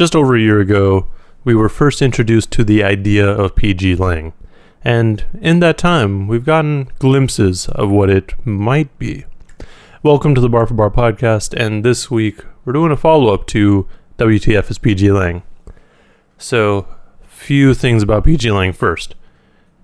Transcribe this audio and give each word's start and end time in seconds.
just 0.00 0.16
over 0.16 0.34
a 0.34 0.40
year 0.40 0.60
ago, 0.60 1.06
we 1.44 1.54
were 1.54 1.68
first 1.68 2.00
introduced 2.00 2.50
to 2.50 2.64
the 2.64 2.82
idea 2.82 3.28
of 3.28 3.54
PG 3.54 3.96
Lang. 3.96 4.32
And 4.82 5.26
in 5.42 5.60
that 5.60 5.76
time, 5.76 6.26
we've 6.26 6.46
gotten 6.46 6.88
glimpses 6.98 7.68
of 7.68 7.90
what 7.90 8.08
it 8.08 8.32
might 8.46 8.98
be. 8.98 9.26
Welcome 10.02 10.34
to 10.34 10.40
the 10.40 10.48
Bar 10.48 10.66
for 10.66 10.72
Bar 10.72 10.88
podcast, 10.88 11.52
and 11.52 11.84
this 11.84 12.10
week 12.10 12.42
we're 12.64 12.72
doing 12.72 12.90
a 12.90 12.96
follow 12.96 13.34
up 13.34 13.46
to 13.48 13.86
WTF 14.16 14.70
is 14.70 14.78
PG 14.78 15.12
Lang. 15.12 15.42
So, 16.38 16.88
few 17.26 17.74
things 17.74 18.02
about 18.02 18.24
PG 18.24 18.50
Lang 18.50 18.72
first. 18.72 19.14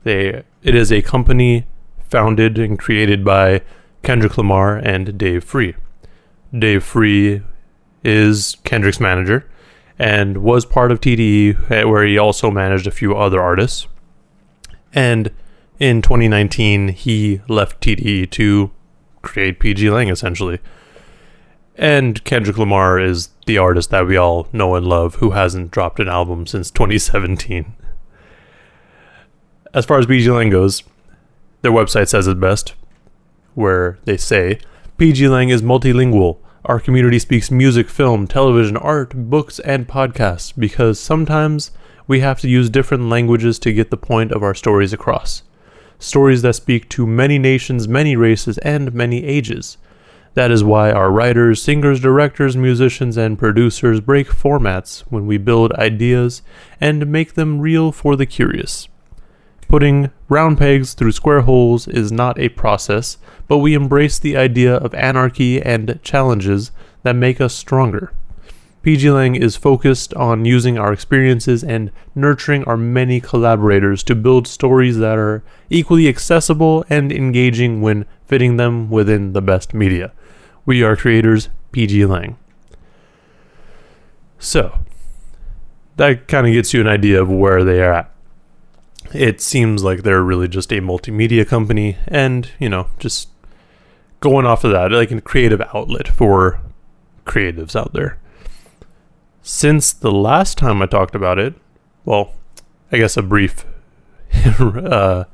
They, 0.05 0.45
it 0.63 0.75
is 0.75 0.91
a 0.91 1.03
company 1.03 1.67
founded 2.09 2.57
and 2.57 2.79
created 2.79 3.23
by 3.23 3.61
Kendrick 4.03 4.39
Lamar 4.39 4.79
and 4.79 5.19
Dave 5.19 5.45
Free. 5.45 5.75
Dave 6.59 6.83
Free 6.83 7.43
is 8.03 8.57
Kendrick's 8.65 8.99
manager 8.99 9.47
and 9.99 10.39
was 10.39 10.65
part 10.65 10.93
of 10.93 11.01
TDE, 11.01 11.71
eh, 11.71 11.85
where 11.85 12.05
he 12.05 12.19
also 12.19 12.51
managed 12.51 12.87
a 12.87 12.91
few 12.91 13.17
other 13.17 13.41
artists. 13.41 13.87
And 14.93 15.31
in 15.79 16.03
2019, 16.03 16.89
he 16.89 17.41
left 17.49 17.81
TDE 17.81 18.31
to 18.33 18.71
create 19.23 19.59
PG 19.59 19.91
Lang 19.91 20.09
essentially. 20.09 20.61
And 21.77 22.23
Kendrick 22.25 22.57
Lamar 22.57 22.99
is 22.99 23.31
the 23.47 23.59
artist 23.59 23.91
that 23.91 24.07
we 24.07 24.17
all 24.17 24.49
know 24.53 24.75
and 24.75 24.87
love 24.87 25.17
who 25.17 25.33
hasn't 25.33 25.71
dropped 25.71 26.01
an 26.01 26.09
album 26.09 26.47
since 26.47 26.71
2017. 26.71 27.75
As 29.75 29.85
far 29.85 29.99
as 29.99 30.07
PG 30.07 30.31
Lang 30.31 30.49
goes, 30.49 30.83
their 31.61 31.73
website 31.73 32.09
says 32.09 32.27
it 32.27 32.41
best, 32.41 32.75
where 33.55 33.99
they 34.05 34.17
say 34.17 34.59
PG 34.97 35.29
Lang 35.29 35.51
is 35.51 35.61
multilingual. 35.61 36.39
Our 36.67 36.81
community 36.81 37.21
speaks 37.21 37.49
music, 37.49 37.89
film, 37.89 38.27
television, 38.27 38.77
art, 38.77 39.15
books, 39.15 39.61
and 39.61 39.87
podcasts 39.87 40.53
because 40.59 40.99
sometimes 40.99 41.71
we 42.09 42.19
have 42.21 42.41
to 42.41 42.49
use 42.49 42.69
different 42.69 43.09
languages 43.09 43.61
to 43.61 43.73
get 43.73 43.91
the 43.91 43.97
point 43.97 44.33
of 44.33 44.43
our 44.43 44.53
stories 44.53 44.93
across. 44.93 45.45
Stories 46.01 46.43
that 46.43 46.55
speak 46.55 46.89
to 46.89 47.07
many 47.07 47.39
nations, 47.39 47.87
many 47.87 48.17
races, 48.17 48.59
and 48.59 48.93
many 48.93 49.25
ages. 49.25 49.79
That 50.35 50.51
is 50.51 50.65
why 50.65 50.91
our 50.91 51.13
writers, 51.13 51.63
singers, 51.63 52.01
directors, 52.01 52.57
musicians, 52.57 53.17
and 53.17 53.39
producers 53.39 54.01
break 54.01 54.27
formats 54.27 55.03
when 55.03 55.29
we 55.29 55.39
build 55.39 55.73
ideas 55.75 56.43
and 56.81 57.07
make 57.07 57.35
them 57.35 57.61
real 57.61 57.93
for 57.93 58.17
the 58.17 58.27
curious. 58.27 58.89
Putting 59.69 60.11
round 60.29 60.59
pegs 60.59 60.95
through 60.95 61.13
square 61.13 61.41
holes 61.41 61.89
is 61.89 62.13
not 62.13 62.39
a 62.39 62.51
process, 62.51 63.19
but 63.49 63.59
we 63.59 63.75
embrace 63.75 64.19
the 64.19 64.37
idea 64.37 64.77
of 64.77 64.95
anarchy 64.95 65.61
and 65.61 65.99
challenges 66.03 66.71
that 67.03 67.17
make 67.17 67.41
us 67.41 67.55
stronger. 67.55 68.13
PG 68.83 69.11
Lang 69.11 69.35
is 69.35 69.57
focused 69.57 70.15
on 70.15 70.45
using 70.45 70.79
our 70.79 70.93
experiences 70.93 71.65
and 71.65 71.91
nurturing 72.15 72.63
our 72.65 72.77
many 72.77 73.21
collaborators 73.21 74.05
to 74.05 74.15
build 74.15 74.47
stories 74.47 74.99
that 74.99 75.19
are 75.19 75.43
equally 75.69 76.09
accessible 76.09 76.85
and 76.89 77.11
engaging 77.11 77.83
when 77.83 78.07
fitting 78.27 78.59
them 78.59 78.89
within 78.89 79.33
the 79.33 79.43
best 79.43 79.75
media. 79.75 80.13
We 80.65 80.85
are 80.85 80.95
creators, 80.95 81.49
PG 81.73 82.07
Lang. 82.07 82.37
So, 84.39 84.79
that 85.97 86.29
kind 86.29 86.47
of 86.47 86.53
gets 86.53 86.73
you 86.73 86.81
an 86.81 86.87
idea 86.87 87.21
of 87.21 87.29
where 87.29 87.65
they 87.65 87.81
are 87.81 87.93
at. 87.93 88.16
It 89.17 89.41
seems 89.41 89.83
like 89.83 90.03
they're 90.03 90.23
really 90.23 90.49
just 90.49 90.73
a 90.73 90.81
multimedia 90.81 91.47
company 91.47 91.97
and, 92.07 92.51
you 92.59 92.69
know, 92.69 92.89
just 92.99 93.29
going 94.21 94.47
off 94.47 94.65
of 94.65 94.73
that, 94.73 94.93
like 94.93 95.11
a 95.11 95.21
creative 95.21 95.61
outlet 95.75 96.09
for 96.09 96.61
creatives 97.25 97.75
out 97.75 97.93
there. 97.93 98.19
Since 99.43 99.93
the 99.93 100.13
last 100.13 100.59
time 100.59 100.83
I 100.83 100.87
talked 100.87 101.15
about 101.15 101.39
it, 101.39 101.55
well, 102.05 102.35
I 102.91 102.99
guess 102.99 103.17
a 103.17 103.23
brief 103.23 103.65
uh, 104.61 105.25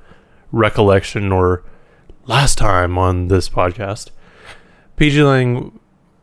recollection 0.51 1.33
or 1.33 1.65
last 2.27 2.59
time 2.59 2.99
on 2.99 3.29
this 3.29 3.49
podcast, 3.49 4.11
PG 4.97 5.23
Lang 5.23 5.79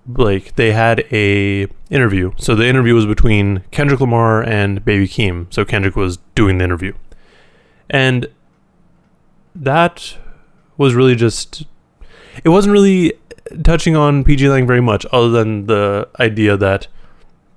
Blake, 0.06 0.56
they 0.56 0.72
had 0.72 1.06
a 1.12 1.68
interview. 1.90 2.32
So 2.38 2.56
the 2.56 2.68
interview 2.68 2.96
was 2.96 3.06
between 3.06 3.64
Kendrick 3.72 4.00
Lamar 4.00 4.42
and 4.42 4.84
Baby 4.84 5.08
Keem. 5.08 5.52
So 5.54 5.66
Kendrick 5.66 5.96
was 5.96 6.18
doing 6.36 6.58
the 6.58 6.64
interview. 6.64 6.94
And 7.90 8.28
that 9.56 10.18
was 10.78 10.94
really 10.94 11.16
just 11.16 11.66
it 12.44 12.50
wasn't 12.50 12.72
really 12.72 13.14
touching 13.64 13.96
on 13.96 14.24
PG 14.24 14.48
Lang 14.50 14.68
very 14.68 14.82
much, 14.82 15.06
other 15.12 15.30
than 15.30 15.66
the 15.66 16.08
idea 16.20 16.56
that 16.58 16.88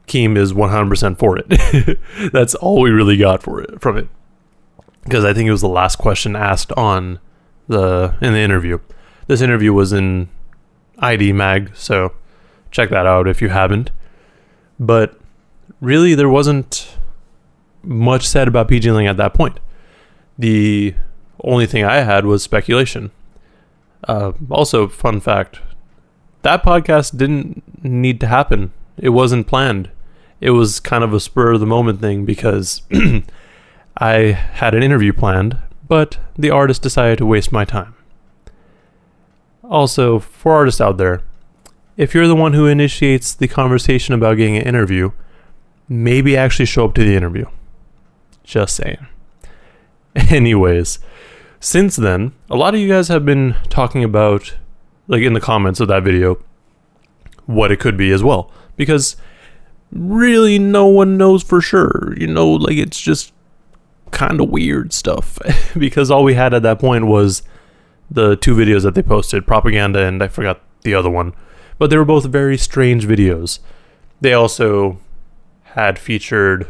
Keem 0.07 0.37
is 0.37 0.53
100% 0.53 1.19
for 1.19 1.39
it. 1.39 1.99
That's 2.33 2.55
all 2.55 2.81
we 2.81 2.91
really 2.91 3.17
got 3.17 3.43
for 3.43 3.61
it 3.61 3.81
from 3.81 3.99
it, 3.99 4.09
because 5.05 5.25
I 5.25 5.33
think 5.33 5.49
it 5.49 5.53
was 5.53 5.61
the 5.61 5.69
last 5.69 5.97
question 5.97 6.35
asked 6.35 6.73
on 6.73 7.19
the 7.69 8.15
in 8.21 8.33
the 8.33 8.41
interview. 8.41 8.79
This 9.27 9.41
interview 9.41 9.73
was 9.73 9.93
in 9.93 10.29
ID 10.99 11.33
Mag, 11.33 11.71
so 11.75 12.13
check 12.71 12.91
that 12.91 13.07
out 13.07 13.29
if 13.29 13.41
you 13.41 13.49
haven't. 13.49 13.91
But 14.81 15.19
really, 15.81 16.15
there 16.15 16.29
wasn't 16.29 16.97
much 17.83 18.27
said 18.27 18.49
about 18.49 18.69
PG 18.69 18.91
Lang 18.91 19.07
at 19.07 19.17
that 19.17 19.35
point. 19.35 19.61
The 20.39 20.95
only 21.43 21.67
thing 21.67 21.85
I 21.85 21.97
had 21.97 22.25
was 22.25 22.43
speculation. 22.43 23.11
Uh, 24.05 24.33
also, 24.51 24.89
fun 24.89 25.21
fact 25.21 25.61
that 26.43 26.63
podcast 26.63 27.17
didn't 27.17 27.63
need 27.85 28.21
to 28.21 28.27
happen. 28.27 28.73
It 28.99 29.11
wasn't 29.11 29.47
planned. 29.47 29.91
It 30.41 30.51
was 30.51 30.81
kind 30.81 31.05
of 31.05 31.15
a 31.15 31.21
spur 31.21 31.53
of 31.53 31.61
the 31.61 31.67
moment 31.67 32.01
thing 32.01 32.25
because 32.25 32.83
I 33.97 34.17
had 34.33 34.75
an 34.75 34.83
interview 34.83 35.13
planned, 35.13 35.59
but 35.89 36.19
the 36.37 36.51
artist 36.51 36.83
decided 36.83 37.19
to 37.19 37.27
waste 37.27 37.53
my 37.53 37.65
time. 37.65 37.95
Also, 39.63 40.19
for 40.19 40.53
artists 40.53 40.81
out 40.81 40.97
there, 40.97 41.23
if 41.97 42.13
you're 42.13 42.27
the 42.27 42.35
one 42.35 42.55
who 42.55 42.67
initiates 42.67 43.35
the 43.35 43.49
conversation 43.49 44.15
about 44.15 44.37
getting 44.37 44.57
an 44.57 44.67
interview, 44.67 45.13
maybe 45.89 46.37
actually 46.37 46.67
show 46.67 46.87
up 46.87 46.95
to 46.95 47.05
the 47.05 47.15
interview. 47.15 47.47
Just 48.43 48.75
saying. 48.75 49.07
Anyways, 50.31 50.99
since 51.61 51.97
then, 51.97 52.33
a 52.51 52.57
lot 52.57 52.75
of 52.75 52.81
you 52.81 52.89
guys 52.89 53.09
have 53.09 53.25
been 53.25 53.57
talking 53.69 54.05
about, 54.05 54.57
like 55.09 55.23
in 55.23 55.33
the 55.33 55.41
comments 55.41 55.81
of 55.81 55.89
that 55.89 56.03
video, 56.03 56.39
what 57.47 57.73
it 57.73 57.81
could 57.81 57.97
be 57.97 58.11
as 58.11 58.23
well. 58.23 58.51
Because 58.77 59.17
really 59.91 60.59
no 60.59 60.87
one 60.87 61.17
knows 61.17 61.43
for 61.43 61.61
sure. 61.61 62.15
You 62.17 62.27
know, 62.27 62.51
like 62.51 62.77
it's 62.77 63.01
just 63.01 63.33
kind 64.11 64.41
of 64.41 64.51
weird 64.51 64.93
stuff. 64.93 65.39
because 65.79 66.11
all 66.11 66.25
we 66.25 66.35
had 66.35 66.55
at 66.55 66.63
that 66.63 66.79
point 66.79 67.07
was 67.07 67.43
the 68.11 68.37
two 68.37 68.55
videos 68.55 68.83
that 68.83 68.95
they 68.95 69.03
posted 69.03 69.47
propaganda 69.47 70.07
and 70.07 70.23
I 70.23 70.29
forgot 70.29 70.61
the 70.83 70.95
other 70.95 71.11
one. 71.11 71.33
But 71.79 71.91
they 71.91 71.97
were 71.97 72.05
both 72.05 72.27
very 72.27 72.59
strange 72.59 73.07
videos. 73.07 73.59
They 74.21 74.35
also 74.35 74.99
had 75.63 75.99
featured 75.99 76.69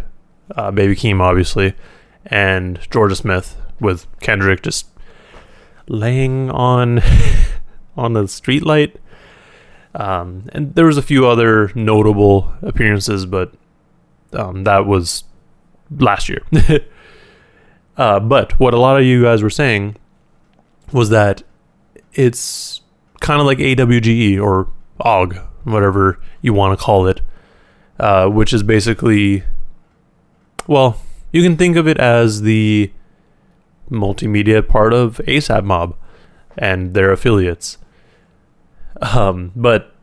uh, 0.57 0.71
Baby 0.71 0.95
Keem, 0.95 1.21
obviously, 1.21 1.75
and 2.27 2.81
Jorja 2.91 3.17
Smith, 3.17 3.57
with 3.81 4.07
Kendrick 4.21 4.63
just 4.63 4.87
laying 5.89 6.51
on 6.51 7.01
on 7.97 8.13
the 8.13 8.23
streetlight. 8.23 8.97
Um, 9.95 10.49
and 10.53 10.75
there 10.75 10.87
was 10.87 10.97
a 10.97 11.03
few 11.03 11.27
other 11.27 11.71
notable 11.75 12.53
appearances, 12.63 13.27
but 13.27 13.53
um, 14.33 14.65
that 14.65 14.87
was 14.87 15.25
last 15.91 16.29
year. 16.29 16.43
uh, 17.97 18.21
but 18.21 18.59
what 18.59 18.73
a 18.73 18.79
lot 18.79 18.99
of 18.99 19.05
you 19.05 19.23
guys 19.23 19.43
were 19.43 19.51
saying 19.51 19.97
was 20.93 21.11
that 21.11 21.43
it's 22.15 22.81
kind 23.21 23.41
of 23.41 23.47
like 23.47 23.59
AWGE 23.59 24.41
or 24.41 24.69
OG, 25.01 25.37
whatever 25.65 26.19
you 26.41 26.53
want 26.53 26.79
to 26.79 26.83
call 26.83 27.07
it, 27.07 27.21
uh, 27.99 28.29
which 28.29 28.53
is 28.53 28.63
basically, 28.63 29.45
well, 30.67 31.01
you 31.33 31.43
can 31.43 31.57
think 31.57 31.77
of 31.77 31.89
it 31.89 31.99
as 31.99 32.43
the 32.43 32.93
multimedia 33.91 34.67
part 34.67 34.93
of 34.93 35.21
ASAP 35.27 35.65
Mob 35.65 35.97
and 36.57 36.95
their 36.95 37.13
affiliates. 37.13 37.79
Um, 39.01 39.53
but 39.57 39.95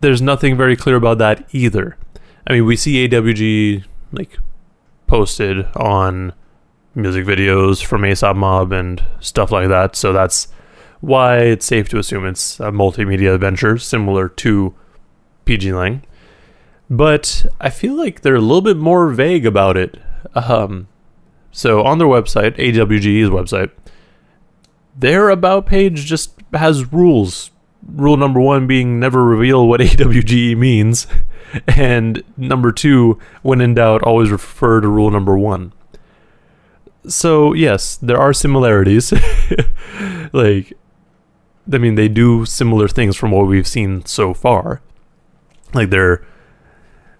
there's 0.00 0.22
nothing 0.22 0.56
very 0.56 0.76
clear 0.76 0.96
about 0.96 1.18
that 1.18 1.46
either. 1.52 1.96
I 2.46 2.54
mean, 2.54 2.64
we 2.64 2.76
see 2.76 3.06
AWG 3.08 3.84
like 4.12 4.38
posted 5.06 5.66
on 5.76 6.32
music 6.94 7.26
videos 7.26 7.84
from 7.84 8.02
ASAP 8.02 8.36
Mob 8.36 8.72
and 8.72 9.02
stuff 9.20 9.52
like 9.52 9.68
that, 9.68 9.96
so 9.96 10.12
that's 10.12 10.48
why 11.00 11.38
it's 11.38 11.66
safe 11.66 11.88
to 11.88 11.98
assume 11.98 12.26
it's 12.26 12.58
a 12.60 12.70
multimedia 12.70 13.38
venture 13.38 13.78
similar 13.78 14.28
to 14.28 14.74
PG 15.44 15.72
Lang. 15.72 16.02
But 16.90 17.46
I 17.60 17.70
feel 17.70 17.94
like 17.94 18.22
they're 18.22 18.36
a 18.36 18.40
little 18.40 18.62
bit 18.62 18.76
more 18.76 19.10
vague 19.10 19.44
about 19.44 19.76
it. 19.76 20.00
Um, 20.34 20.88
so 21.50 21.82
on 21.82 21.98
their 21.98 22.08
website, 22.08 22.56
AWGE's 22.56 23.30
website, 23.30 23.70
their 24.96 25.28
about 25.28 25.66
page 25.66 26.06
just 26.06 26.34
has 26.52 26.92
rules. 26.92 27.50
Rule 27.86 28.16
number 28.16 28.40
one 28.40 28.66
being 28.66 28.98
never 28.98 29.22
reveal 29.22 29.68
what 29.68 29.80
AWGE 29.82 30.56
means. 30.56 31.06
and 31.68 32.22
number 32.36 32.72
two, 32.72 33.18
when 33.42 33.60
in 33.60 33.74
doubt, 33.74 34.02
always 34.02 34.30
refer 34.30 34.80
to 34.80 34.88
rule 34.88 35.10
number 35.10 35.38
one. 35.38 35.72
So 37.06 37.52
yes, 37.52 37.96
there 37.96 38.18
are 38.18 38.32
similarities. 38.32 39.12
like, 40.32 40.72
I 41.70 41.78
mean, 41.78 41.94
they 41.94 42.08
do 42.08 42.44
similar 42.44 42.88
things 42.88 43.16
from 43.16 43.30
what 43.30 43.46
we've 43.46 43.68
seen 43.68 44.04
so 44.04 44.34
far. 44.34 44.80
Like 45.74 45.90
they're, 45.90 46.26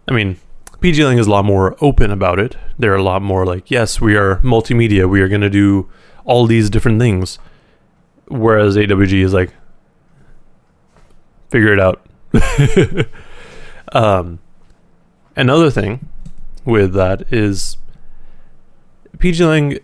I 0.08 0.12
mean, 0.12 0.38
PG 0.81 1.05
Lang 1.05 1.19
is 1.19 1.26
a 1.26 1.31
lot 1.31 1.44
more 1.44 1.76
open 1.81 2.10
about 2.10 2.38
it. 2.38 2.56
They're 2.78 2.94
a 2.94 3.02
lot 3.02 3.20
more 3.20 3.44
like, 3.44 3.70
yes, 3.70 4.00
we 4.00 4.16
are 4.16 4.37
multimedia. 4.38 5.08
We 5.08 5.20
are 5.20 5.28
going 5.28 5.43
to 5.43 5.50
do 5.50 5.88
all 6.25 6.46
these 6.46 6.70
different 6.70 6.99
things. 6.99 7.38
Whereas 8.28 8.76
AWG 8.76 9.22
is 9.22 9.34
like, 9.34 9.52
figure 11.50 11.75
it 11.75 11.81
out. 11.81 12.06
um, 13.93 14.38
another 15.37 15.70
thing 15.70 16.08
with 16.64 16.94
that 16.94 17.31
is 17.32 17.76
PG 19.19 19.44
Lang 19.44 19.78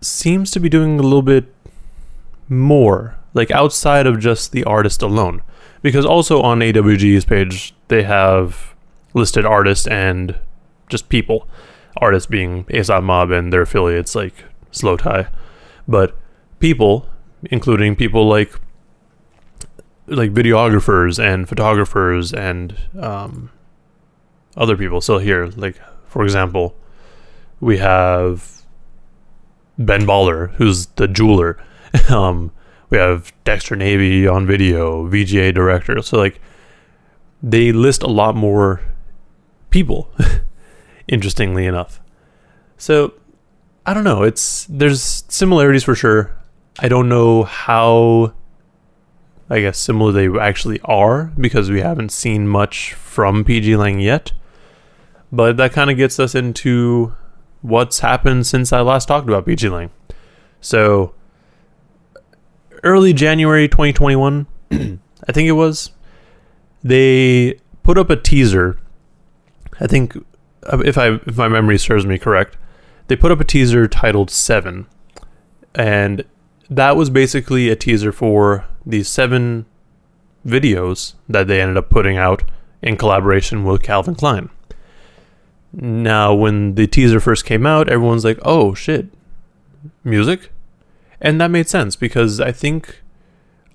seems 0.00 0.50
to 0.50 0.60
be 0.60 0.68
doing 0.68 0.98
a 0.98 1.02
little 1.02 1.22
bit 1.22 1.52
more, 2.48 3.16
like 3.34 3.50
outside 3.52 4.06
of 4.06 4.18
just 4.18 4.50
the 4.50 4.64
artist 4.64 5.00
alone. 5.00 5.42
Because 5.80 6.04
also 6.04 6.40
on 6.40 6.60
AWG's 6.60 7.24
page, 7.24 7.74
they 7.88 8.02
have 8.02 8.73
listed 9.14 9.46
artists 9.46 9.86
and 9.86 10.38
just 10.88 11.08
people. 11.08 11.48
Artists 11.96 12.26
being 12.26 12.64
ASAP 12.64 13.02
Mob 13.02 13.30
and 13.30 13.52
their 13.52 13.62
affiliates 13.62 14.14
like 14.14 14.44
Slowthai. 14.72 15.28
But 15.86 16.16
people, 16.58 17.08
including 17.50 17.96
people 17.96 18.28
like 18.28 18.52
like 20.06 20.32
videographers 20.32 21.22
and 21.22 21.48
photographers 21.48 22.32
and 22.32 22.76
um, 23.00 23.50
other 24.56 24.76
people. 24.76 25.00
So 25.00 25.18
here, 25.18 25.46
like 25.56 25.80
for 26.06 26.24
example, 26.24 26.76
we 27.60 27.78
have 27.78 28.62
Ben 29.78 30.02
Baller, 30.02 30.50
who's 30.54 30.86
the 30.86 31.08
jeweler. 31.08 31.62
um, 32.10 32.50
we 32.90 32.98
have 32.98 33.32
Dexter 33.44 33.76
Navy 33.76 34.26
on 34.26 34.46
video, 34.46 35.08
VGA 35.08 35.54
director. 35.54 36.00
So 36.02 36.18
like 36.18 36.40
they 37.42 37.72
list 37.72 38.02
a 38.02 38.08
lot 38.08 38.36
more 38.36 38.80
people, 39.74 40.08
interestingly 41.08 41.66
enough. 41.66 42.00
So 42.78 43.14
I 43.84 43.92
don't 43.92 44.04
know. 44.04 44.22
It's 44.22 44.66
there's 44.70 45.24
similarities 45.28 45.82
for 45.82 45.96
sure. 45.96 46.30
I 46.78 46.88
don't 46.88 47.08
know 47.08 47.42
how 47.42 48.34
I 49.50 49.60
guess 49.60 49.76
similar 49.76 50.12
they 50.12 50.28
actually 50.38 50.80
are 50.84 51.32
because 51.36 51.70
we 51.70 51.80
haven't 51.80 52.12
seen 52.12 52.46
much 52.46 52.94
from 52.94 53.44
PG 53.44 53.76
Lang 53.76 53.98
yet. 53.98 54.32
But 55.32 55.56
that 55.56 55.72
kind 55.72 55.90
of 55.90 55.96
gets 55.96 56.20
us 56.20 56.36
into 56.36 57.12
what's 57.60 57.98
happened 57.98 58.46
since 58.46 58.72
I 58.72 58.80
last 58.80 59.06
talked 59.06 59.28
about 59.28 59.44
PG 59.44 59.68
Lang. 59.68 59.90
So, 60.60 61.14
early 62.84 63.12
January 63.12 63.68
2021, 63.68 64.46
I 64.70 65.32
think 65.32 65.48
it 65.48 65.52
was, 65.52 65.90
they 66.84 67.58
put 67.82 67.98
up 67.98 68.08
a 68.10 68.16
teaser. 68.16 68.78
I 69.80 69.86
think, 69.86 70.16
uh, 70.64 70.78
if 70.84 70.96
I 70.98 71.20
if 71.26 71.36
my 71.36 71.48
memory 71.48 71.78
serves 71.78 72.06
me 72.06 72.18
correct, 72.18 72.56
they 73.08 73.16
put 73.16 73.32
up 73.32 73.40
a 73.40 73.44
teaser 73.44 73.86
titled 73.88 74.30
Seven, 74.30 74.86
and 75.74 76.24
that 76.70 76.96
was 76.96 77.10
basically 77.10 77.68
a 77.68 77.76
teaser 77.76 78.12
for 78.12 78.66
the 78.86 79.02
seven 79.02 79.66
videos 80.46 81.14
that 81.28 81.46
they 81.46 81.60
ended 81.60 81.76
up 81.76 81.90
putting 81.90 82.16
out 82.16 82.42
in 82.82 82.96
collaboration 82.96 83.64
with 83.64 83.82
Calvin 83.82 84.14
Klein. 84.14 84.50
Now, 85.72 86.34
when 86.34 86.76
the 86.76 86.86
teaser 86.86 87.18
first 87.18 87.44
came 87.44 87.66
out, 87.66 87.88
everyone's 87.88 88.24
like, 88.24 88.38
oh 88.42 88.74
shit, 88.74 89.06
music? 90.04 90.50
And 91.20 91.40
that 91.40 91.50
made 91.50 91.68
sense 91.68 91.96
because 91.96 92.40
I 92.40 92.52
think 92.52 93.00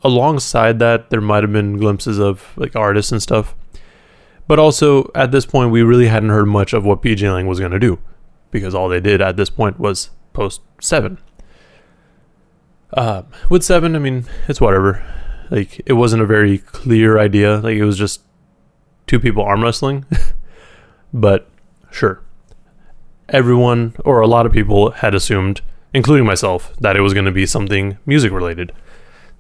alongside 0.04 0.80
that, 0.80 1.10
there 1.10 1.22
might 1.22 1.44
have 1.44 1.52
been 1.52 1.78
glimpses 1.78 2.20
of 2.20 2.54
like 2.56 2.76
artists 2.76 3.12
and 3.12 3.22
stuff. 3.22 3.56
But 4.50 4.58
also, 4.58 5.12
at 5.14 5.32
this 5.32 5.46
point, 5.46 5.70
we 5.70 5.84
really 5.84 6.08
hadn't 6.08 6.30
heard 6.30 6.48
much 6.48 6.74
of 6.74 6.84
what 6.84 7.04
PG 7.04 7.30
Lang 7.30 7.46
was 7.46 7.60
going 7.60 7.72
to 7.72 7.78
do 7.78 8.00
because 8.50 8.74
all 8.74 8.90
they 8.90 9.00
did 9.00 9.22
at 9.22 9.38
this 9.38 9.52
point 9.52 9.80
was 9.80 10.10
post 10.34 10.62
7. 10.82 11.20
Uh, 12.92 13.22
with 13.52 13.64
seven, 13.64 13.96
I 13.96 14.00
mean, 14.00 14.26
it's 14.48 14.60
whatever. 14.60 15.06
Like, 15.52 15.80
it 15.86 15.94
wasn't 15.94 16.24
a 16.24 16.26
very 16.26 16.58
clear 16.58 17.20
idea. 17.20 17.58
Like, 17.58 17.76
it 17.76 17.86
was 17.86 17.96
just 17.96 18.22
two 19.06 19.20
people 19.20 19.44
arm 19.44 19.62
wrestling. 19.62 20.08
but 21.14 21.48
sure. 21.92 22.24
Everyone, 23.30 23.94
or 24.04 24.20
a 24.20 24.28
lot 24.28 24.48
of 24.48 24.52
people, 24.52 24.90
had 24.90 25.14
assumed, 25.14 25.62
including 25.94 26.26
myself, 26.26 26.76
that 26.80 26.96
it 26.96 27.02
was 27.02 27.14
going 27.14 27.28
to 27.28 27.32
be 27.32 27.46
something 27.46 28.00
music 28.04 28.32
related. 28.32 28.72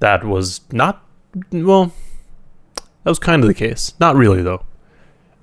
That 0.02 0.24
was 0.24 0.62
not, 0.72 1.04
well, 1.52 1.94
that 3.04 3.10
was 3.10 3.18
kind 3.18 3.42
of 3.42 3.48
the 3.48 3.56
case. 3.56 3.96
Not 4.00 4.16
really, 4.16 4.44
though. 4.44 4.66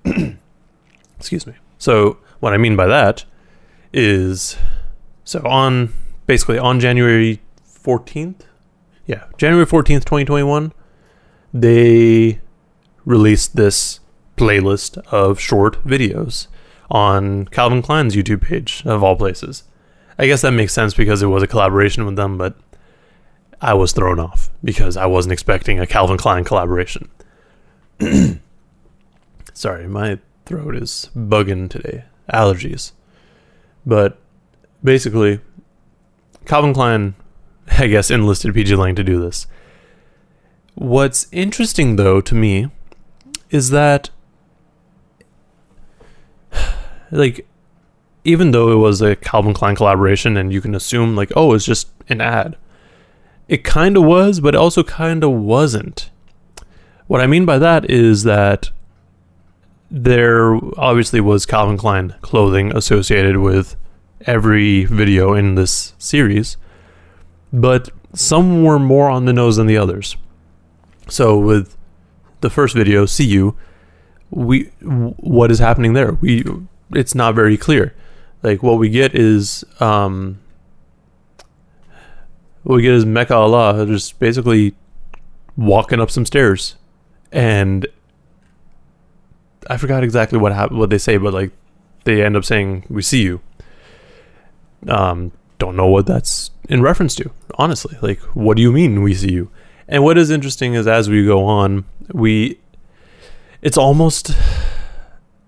Excuse 1.19 1.47
me. 1.47 1.55
So, 1.79 2.19
what 2.41 2.53
I 2.53 2.56
mean 2.56 2.76
by 2.76 2.87
that 2.87 3.25
is 3.93 4.56
so 5.25 5.41
on 5.47 5.93
basically 6.26 6.58
on 6.58 6.81
January 6.81 7.41
14th. 7.67 8.43
Yeah, 9.06 9.25
January 9.38 9.67
14th, 9.67 10.05
2021, 10.05 10.73
they 11.55 12.41
released 13.05 13.56
this 13.56 14.00
playlist 14.37 14.99
of 15.12 15.38
short 15.38 15.82
videos 15.85 16.49
on 16.91 17.47
Calvin 17.47 17.82
Klein's 17.82 18.17
YouTube 18.17 18.43
page, 18.43 18.82
of 18.85 19.03
all 19.03 19.17
places. 19.17 19.64
I 20.19 20.26
guess 20.26 20.43
that 20.43 20.53
makes 20.53 20.73
sense 20.73 20.94
because 20.94 21.23
it 21.23 21.26
was 21.26 21.43
a 21.43 21.47
collaboration 21.47 22.05
with 22.05 22.17
them, 22.17 22.37
but 22.37 22.56
I 23.61 23.75
was 23.75 23.93
thrown 23.93 24.19
off 24.19 24.50
because 24.62 24.97
I 24.97 25.06
wasn't 25.06 25.32
expecting 25.32 25.79
a 25.79 25.87
Calvin 25.87 26.17
Klein 26.17 26.44
collaboration. 26.44 27.08
Sorry, 29.56 29.88
my 29.88 30.19
throat 30.44 30.76
is 30.76 31.11
bugging 31.17 31.70
today. 31.70 32.05
Allergies. 32.32 32.93
But 33.87 34.19
basically, 34.85 35.41
Calvin 36.44 36.75
Klein 36.75 37.14
I 37.79 37.87
guess, 37.87 38.11
enlisted 38.11 38.55
PG 38.55 38.76
Lang 38.76 38.94
to 38.94 39.05
do 39.05 39.20
this. 39.20 39.47
What's 40.75 41.26
interesting, 41.32 41.97
though, 41.97 42.20
to 42.20 42.35
me, 42.35 42.70
is 43.50 43.70
that, 43.70 44.11
like, 47.11 47.47
even 48.25 48.51
though 48.51 48.72
it 48.72 48.77
was 48.77 49.01
a 49.01 49.17
Calvin 49.17 49.55
Klein 49.55 49.77
collaboration 49.77 50.36
and 50.36 50.53
you 50.53 50.60
can 50.60 50.75
assume, 50.75 51.17
like, 51.17 51.32
oh, 51.34 51.55
it's 51.55 51.65
just 51.65 51.89
an 52.08 52.20
ad, 52.20 52.56
it 53.48 53.65
kind 53.65 53.96
of 53.96 54.05
was, 54.05 54.41
but 54.41 54.55
it 54.55 54.58
also 54.58 54.82
kind 54.82 55.25
of 55.25 55.32
wasn't. 55.32 56.10
What 57.06 57.20
I 57.20 57.27
mean 57.27 57.46
by 57.46 57.58
that 57.58 57.89
is 57.89 58.25
that 58.25 58.70
there 59.90 60.55
obviously 60.76 61.20
was 61.20 61.46
Calvin 61.46 61.76
Klein 61.76 62.14
clothing 62.20 62.74
associated 62.76 63.38
with 63.38 63.76
every 64.26 64.84
video 64.84 65.34
in 65.34 65.55
this 65.55 65.94
series 65.98 66.56
but 67.52 67.88
some 68.12 68.64
were 68.64 68.78
more 68.78 69.08
on 69.08 69.24
the 69.24 69.32
nose 69.32 69.56
than 69.56 69.66
the 69.66 69.76
others. 69.76 70.16
So 71.08 71.38
with 71.38 71.76
the 72.40 72.50
first 72.50 72.74
video, 72.74 73.06
see 73.06 73.24
you, 73.24 73.56
we 74.31 74.64
what 74.81 75.50
is 75.50 75.58
happening 75.58 75.93
there? 75.93 76.12
We 76.14 76.44
it's 76.93 77.14
not 77.14 77.34
very 77.34 77.56
clear. 77.56 77.94
Like 78.43 78.62
what 78.62 78.78
we 78.78 78.88
get 78.88 79.14
is 79.14 79.64
um 79.81 80.40
what 82.62 82.76
we 82.76 82.82
get 82.82 82.94
is 82.94 83.06
Mecca 83.06 83.34
Allah 83.34 83.86
just 83.86 84.19
basically 84.19 84.74
walking 85.56 86.00
up 86.00 86.10
some 86.10 86.26
stairs 86.26 86.76
and 87.32 87.86
I 89.69 89.77
forgot 89.77 90.05
exactly 90.05 90.39
what 90.39 90.73
what 90.73 90.91
they 90.91 90.99
say, 90.99 91.17
but 91.17 91.35
like 91.35 91.53
they 92.05 92.25
end 92.25 92.37
up 92.37 92.44
saying 92.44 92.85
we 92.89 93.03
see 93.03 93.23
you. 93.23 93.41
Um 94.89 95.32
don't 95.58 95.77
know 95.77 95.87
what 95.87 96.06
that's 96.06 96.51
in 96.69 96.82
reference 96.82 97.15
to, 97.15 97.31
honestly. 97.55 97.96
Like, 98.03 98.20
what 98.35 98.56
do 98.56 98.63
you 98.63 98.73
mean 98.73 99.03
we 99.03 99.15
see 99.15 99.32
you? 99.32 99.51
And 99.89 100.03
what 100.03 100.19
is 100.19 100.31
interesting 100.31 100.75
is 100.75 100.87
as 100.87 101.08
we 101.08 101.25
go 101.25 101.44
on, 101.44 101.85
we 102.13 102.58
it's 103.63 103.79
almost 103.79 104.32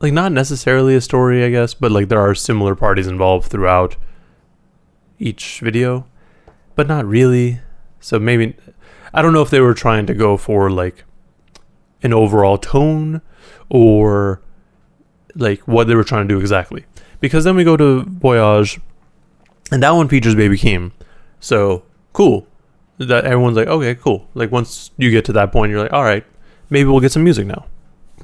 like 0.01 0.13
not 0.13 0.33
necessarily 0.33 0.95
a 0.95 1.01
story, 1.01 1.45
I 1.45 1.51
guess, 1.51 1.75
but 1.75 1.91
like 1.91 2.09
there 2.09 2.21
are 2.21 2.35
similar 2.35 2.75
parties 2.75 3.07
involved 3.07 3.51
throughout 3.51 3.97
each 5.19 5.61
video, 5.61 6.07
but 6.75 6.87
not 6.87 7.05
really. 7.05 7.61
So 8.01 8.19
maybe 8.19 8.57
I 9.13 9.23
don't 9.23 9.33
know 9.33 9.43
if 9.43 9.51
they 9.51 9.61
were 9.61 9.75
trying 9.75 10.07
to 10.07 10.15
go 10.15 10.37
for 10.37 10.71
like 10.71 11.05
an 12.03 12.13
overall 12.13 12.59
tone 12.59 13.23
or 13.71 14.41
like 15.35 15.61
what 15.69 15.87
they 15.87 15.95
were 15.95 16.05
trying 16.05 16.27
to 16.27 16.35
do 16.35 16.41
exactly. 16.41 16.85
Because 17.21 17.45
then 17.45 17.57
we 17.57 17.65
go 17.65 17.77
to 17.77 18.05
Voyage 18.05 18.81
and 19.71 19.83
that 19.83 19.91
one 19.91 20.09
features 20.09 20.35
Baby 20.35 20.57
Keem. 20.57 20.93
So 21.41 21.85
cool. 22.13 22.47
That 22.99 23.25
everyone's 23.25 23.57
like, 23.57 23.69
okay, 23.69 23.95
cool. 23.95 24.29
Like 24.35 24.51
once 24.51 24.91
you 24.97 25.11
get 25.11 25.25
to 25.27 25.33
that 25.35 25.53
point, 25.53 25.71
you're 25.71 25.81
like, 25.81 25.93
all 25.93 26.03
right, 26.03 26.25
maybe 26.69 26.89
we'll 26.89 27.01
get 27.01 27.13
some 27.13 27.23
music 27.23 27.47
now. 27.47 27.67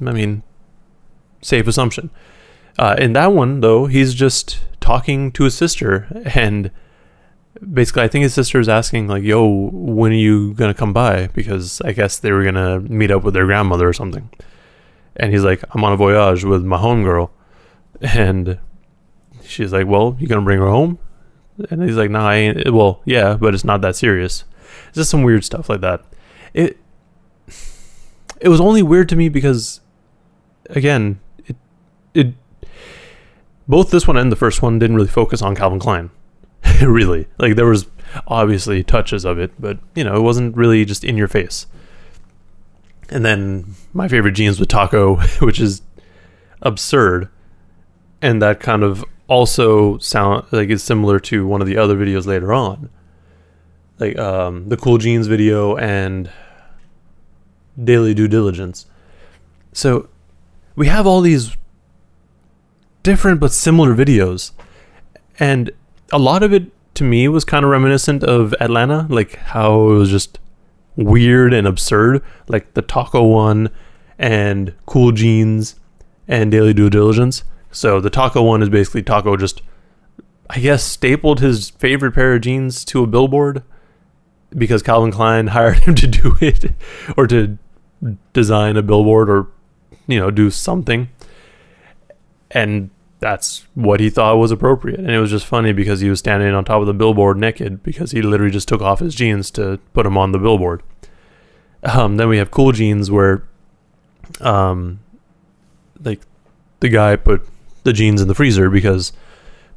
I 0.05 0.11
mean, 0.11 0.43
safe 1.41 1.67
assumption. 1.67 2.09
Uh, 2.77 2.95
in 2.97 3.13
that 3.13 3.31
one, 3.31 3.61
though, 3.61 3.85
he's 3.85 4.13
just 4.13 4.59
talking 4.81 5.31
to 5.31 5.45
his 5.45 5.55
sister, 5.55 6.07
and 6.35 6.71
basically, 7.73 8.03
I 8.03 8.09
think 8.09 8.23
his 8.23 8.33
sister 8.33 8.59
is 8.59 8.67
asking, 8.67 9.07
like, 9.07 9.23
"Yo, 9.23 9.47
when 9.71 10.11
are 10.11 10.15
you 10.15 10.53
gonna 10.55 10.73
come 10.73 10.91
by?" 10.91 11.27
Because 11.27 11.79
I 11.81 11.93
guess 11.93 12.19
they 12.19 12.33
were 12.33 12.43
gonna 12.43 12.81
meet 12.81 13.11
up 13.11 13.23
with 13.23 13.33
their 13.33 13.45
grandmother 13.45 13.87
or 13.87 13.93
something. 13.93 14.29
And 15.15 15.31
he's 15.31 15.43
like, 15.43 15.63
"I'm 15.71 15.83
on 15.83 15.93
a 15.93 15.97
voyage 15.97 16.43
with 16.43 16.63
my 16.63 16.77
homegirl," 16.77 17.29
and 18.01 18.59
she's 19.43 19.71
like, 19.71 19.87
"Well, 19.87 20.15
you 20.19 20.27
gonna 20.27 20.41
bring 20.41 20.59
her 20.59 20.69
home?" 20.69 20.99
And 21.69 21.83
he's 21.83 21.95
like, 21.95 22.09
"Nah, 22.09 22.27
I 22.27 22.35
ain't." 22.35 22.73
Well, 22.73 23.01
yeah, 23.05 23.35
but 23.35 23.53
it's 23.53 23.63
not 23.63 23.81
that 23.81 23.95
serious. 23.95 24.43
It's 24.89 24.97
just 24.97 25.09
some 25.09 25.23
weird 25.23 25.43
stuff 25.43 25.69
like 25.69 25.81
that. 25.81 26.03
It 26.53 26.77
it 28.41 28.49
was 28.49 28.61
only 28.61 28.83
weird 28.83 29.09
to 29.09 29.15
me 29.15 29.29
because, 29.29 29.79
again, 30.69 31.19
it 31.45 31.55
it 32.13 32.33
both 33.67 33.89
this 33.89 34.07
one 34.07 34.17
and 34.17 34.31
the 34.31 34.35
first 34.35 34.61
one 34.61 34.79
didn't 34.79 34.95
really 34.95 35.07
focus 35.07 35.41
on 35.41 35.55
Calvin 35.55 35.79
Klein. 35.79 36.11
really, 36.81 37.27
like 37.37 37.55
there 37.55 37.65
was 37.65 37.87
obviously 38.27 38.83
touches 38.83 39.25
of 39.25 39.39
it, 39.39 39.51
but 39.59 39.79
you 39.95 40.03
know, 40.03 40.15
it 40.15 40.21
wasn't 40.21 40.55
really 40.55 40.83
just 40.85 41.03
in 41.03 41.17
your 41.17 41.27
face. 41.27 41.67
And 43.09 43.23
then 43.23 43.75
my 43.95 44.09
favorite 44.09 44.33
jeans 44.33 44.59
with 44.59 44.69
Taco, 44.69 45.15
which 45.39 45.59
is 45.59 45.81
absurd, 46.61 47.29
and 48.21 48.41
that 48.41 48.59
kind 48.59 48.83
of 48.83 49.03
also 49.27 49.97
sound 49.97 50.45
like 50.51 50.69
it's 50.69 50.83
similar 50.83 51.19
to 51.19 51.47
one 51.47 51.61
of 51.61 51.67
the 51.67 51.77
other 51.77 51.95
videos 51.95 52.27
later 52.27 52.53
on, 52.53 52.89
like 53.97 54.17
um, 54.19 54.67
the 54.69 54.77
Cool 54.77 54.97
Jeans 54.97 55.27
video 55.27 55.77
and 55.77 56.29
Daily 57.81 58.13
Due 58.13 58.27
Diligence. 58.27 58.85
So 59.71 60.09
we 60.75 60.87
have 60.87 61.07
all 61.07 61.21
these 61.21 61.55
different 63.01 63.39
but 63.39 63.51
similar 63.51 63.95
videos, 63.95 64.51
and 65.39 65.71
a 66.11 66.19
lot 66.19 66.43
of 66.43 66.53
it 66.53 66.69
to 66.95 67.05
me 67.05 67.29
was 67.29 67.45
kind 67.45 67.63
of 67.63 67.71
reminiscent 67.71 68.25
of 68.25 68.53
Atlanta, 68.59 69.07
like 69.09 69.35
how 69.35 69.89
it 69.89 69.95
was 69.95 70.09
just 70.09 70.37
weird 70.97 71.53
and 71.53 71.65
absurd, 71.65 72.21
like 72.49 72.73
the 72.73 72.81
taco 72.81 73.23
one 73.23 73.69
and 74.17 74.73
Cool 74.85 75.11
Jeans 75.11 75.75
and 76.27 76.51
Daily 76.51 76.73
Due 76.73 76.89
Diligence. 76.89 77.43
So 77.71 77.99
the 77.99 78.09
taco 78.09 78.41
one 78.41 78.61
is 78.61 78.69
basically 78.69 79.03
taco 79.03 79.35
just, 79.35 79.61
I 80.49 80.59
guess, 80.59 80.83
stapled 80.83 81.39
his 81.39 81.71
favorite 81.71 82.13
pair 82.13 82.35
of 82.35 82.41
jeans 82.41 82.85
to 82.85 83.03
a 83.03 83.07
billboard 83.07 83.63
because 84.49 84.81
Calvin 84.81 85.11
Klein 85.11 85.47
hired 85.47 85.79
him 85.79 85.95
to 85.95 86.07
do 86.07 86.37
it 86.41 86.71
or 87.17 87.27
to 87.27 87.57
design 88.33 88.77
a 88.77 88.81
billboard 88.81 89.29
or, 89.29 89.47
you 90.07 90.19
know, 90.19 90.31
do 90.31 90.49
something. 90.49 91.09
And 92.51 92.89
that's 93.19 93.65
what 93.73 93.99
he 93.99 94.09
thought 94.09 94.37
was 94.37 94.51
appropriate. 94.51 94.99
And 94.99 95.09
it 95.09 95.19
was 95.19 95.31
just 95.31 95.45
funny 95.45 95.73
because 95.73 95.99
he 95.99 96.09
was 96.09 96.19
standing 96.19 96.53
on 96.53 96.63
top 96.63 96.81
of 96.81 96.87
the 96.87 96.93
billboard 96.93 97.37
naked 97.37 97.81
because 97.81 98.11
he 98.11 98.21
literally 98.21 98.51
just 98.51 98.67
took 98.67 98.81
off 98.81 98.99
his 98.99 99.15
jeans 99.15 99.49
to 99.51 99.79
put 99.93 100.03
them 100.03 100.17
on 100.17 100.31
the 100.31 100.37
billboard. 100.37 100.83
Um, 101.83 102.17
then 102.17 102.29
we 102.29 102.37
have 102.37 102.51
cool 102.51 102.71
jeans 102.71 103.11
where, 103.11 103.43
um, 104.41 104.99
like 106.03 106.21
the 106.79 106.89
guy 106.89 107.15
put 107.15 107.47
the 107.83 107.93
jeans 107.93 108.21
in 108.21 108.27
the 108.27 108.35
freezer 108.35 108.69
because 108.69 109.13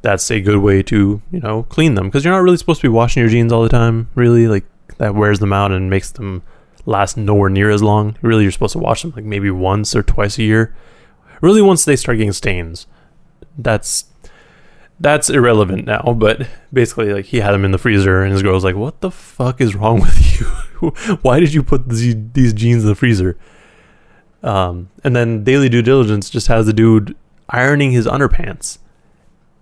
that's 0.01 0.29
a 0.31 0.39
good 0.41 0.57
way 0.57 0.81
to 0.81 1.21
you 1.31 1.39
know 1.39 1.63
clean 1.63 1.95
them 1.95 2.07
because 2.07 2.23
you're 2.23 2.33
not 2.33 2.43
really 2.43 2.57
supposed 2.57 2.81
to 2.81 2.87
be 2.87 2.93
washing 2.93 3.21
your 3.21 3.29
jeans 3.29 3.51
all 3.51 3.63
the 3.63 3.69
time. 3.69 4.09
Really, 4.15 4.47
like 4.47 4.65
that 4.97 5.15
wears 5.15 5.39
them 5.39 5.53
out 5.53 5.71
and 5.71 5.89
makes 5.89 6.11
them 6.11 6.43
last 6.85 7.17
nowhere 7.17 7.49
near 7.49 7.69
as 7.69 7.83
long. 7.83 8.17
Really, 8.21 8.43
you're 8.43 8.51
supposed 8.51 8.73
to 8.73 8.79
wash 8.79 9.01
them 9.01 9.13
like 9.15 9.25
maybe 9.25 9.51
once 9.51 9.95
or 9.95 10.03
twice 10.03 10.37
a 10.37 10.43
year. 10.43 10.75
Really, 11.41 11.61
once 11.61 11.85
they 11.85 11.95
start 11.95 12.17
getting 12.17 12.33
stains 12.33 12.87
that's 13.63 14.05
that's 14.99 15.29
irrelevant 15.29 15.85
now. 15.85 16.13
But 16.17 16.47
basically, 16.73 17.13
like 17.13 17.25
he 17.25 17.39
had 17.39 17.51
them 17.51 17.65
in 17.65 17.71
the 17.71 17.77
freezer, 17.77 18.23
and 18.23 18.31
his 18.31 18.41
girl 18.41 18.53
was 18.53 18.63
like, 18.63 18.75
"What 18.75 19.01
the 19.01 19.11
fuck 19.11 19.61
is 19.61 19.75
wrong 19.75 19.99
with 19.99 20.39
you? 20.39 20.89
Why 21.21 21.39
did 21.39 21.53
you 21.53 21.63
put 21.63 21.89
these, 21.89 22.15
these 22.33 22.53
jeans 22.53 22.83
in 22.83 22.89
the 22.89 22.95
freezer?" 22.95 23.37
Um, 24.43 24.89
and 25.03 25.15
then 25.15 25.43
Daily 25.43 25.69
Due 25.69 25.81
Diligence 25.81 26.29
just 26.29 26.47
has 26.47 26.65
the 26.65 26.73
dude 26.73 27.15
ironing 27.49 27.91
his 27.91 28.07
underpants, 28.07 28.77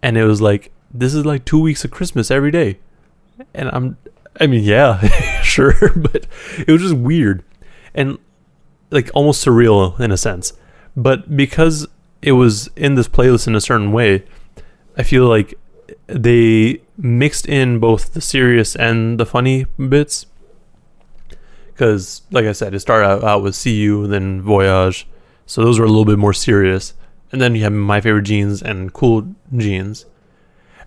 and 0.02 0.18
it 0.18 0.26
was 0.26 0.42
like, 0.42 0.72
"This 0.94 1.14
is 1.14 1.26
like 1.26 1.46
two 1.46 1.60
weeks 1.60 1.84
of 1.84 1.92
Christmas 1.92 2.30
every 2.30 2.52
day," 2.52 2.80
and 3.54 3.70
I'm, 3.74 3.98
I 4.40 4.48
mean, 4.48 4.64
yeah, 4.64 5.08
sure, 5.42 5.74
but 5.96 6.28
it 6.60 6.72
was 6.72 6.82
just 6.82 6.96
weird, 6.96 7.44
and 7.96 8.18
like 8.92 9.10
almost 9.14 9.46
surreal 9.46 10.00
in 10.00 10.12
a 10.12 10.18
sense. 10.18 10.54
But 10.96 11.36
because 11.36 11.88
it 12.22 12.34
was 12.34 12.70
in 12.76 12.96
this 12.96 13.08
playlist 13.08 13.48
in 13.48 13.56
a 13.56 13.62
certain 13.62 13.92
way, 13.92 14.24
I 14.98 15.04
feel 15.04 15.28
like 15.28 15.58
they 16.08 16.82
mixed 16.98 17.48
in 17.48 17.80
both 17.80 18.14
the 18.14 18.22
serious 18.22 18.76
and 18.76 19.20
the 19.20 19.26
funny 19.26 19.66
bits. 19.78 20.26
Because, 21.78 22.24
like 22.32 22.46
I 22.46 22.54
said, 22.54 22.74
it 22.74 22.80
started 22.80 23.08
out, 23.08 23.24
out 23.24 23.44
with 23.44 23.64
You, 23.64 24.08
then 24.08 24.42
Voyage. 24.42 25.08
So 25.46 25.64
those 25.64 25.78
were 25.78 25.86
a 25.86 25.90
little 25.90 26.06
bit 26.06 26.18
more 26.18 26.34
serious. 26.34 26.96
And 27.32 27.40
then 27.40 27.54
you 27.54 27.62
have 27.62 27.72
My 27.72 28.02
Favorite 28.02 28.24
Jeans 28.24 28.64
and 28.64 28.92
Cool 28.92 29.36
Jeans. 29.56 30.08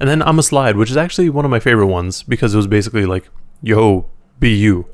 And 0.00 0.11
then 0.11 0.20
I'm 0.20 0.40
a 0.40 0.42
Slide, 0.42 0.76
which 0.76 0.90
is 0.90 0.97
actually 0.97 1.30
one 1.30 1.44
of 1.44 1.50
my 1.50 1.61
favorite 1.61 1.87
ones 1.87 2.25
because 2.25 2.54
it 2.54 2.56
was 2.56 2.66
basically 2.66 3.06
like, 3.06 3.28
yo, 3.62 4.06
be 4.40 4.50
you. 4.50 4.87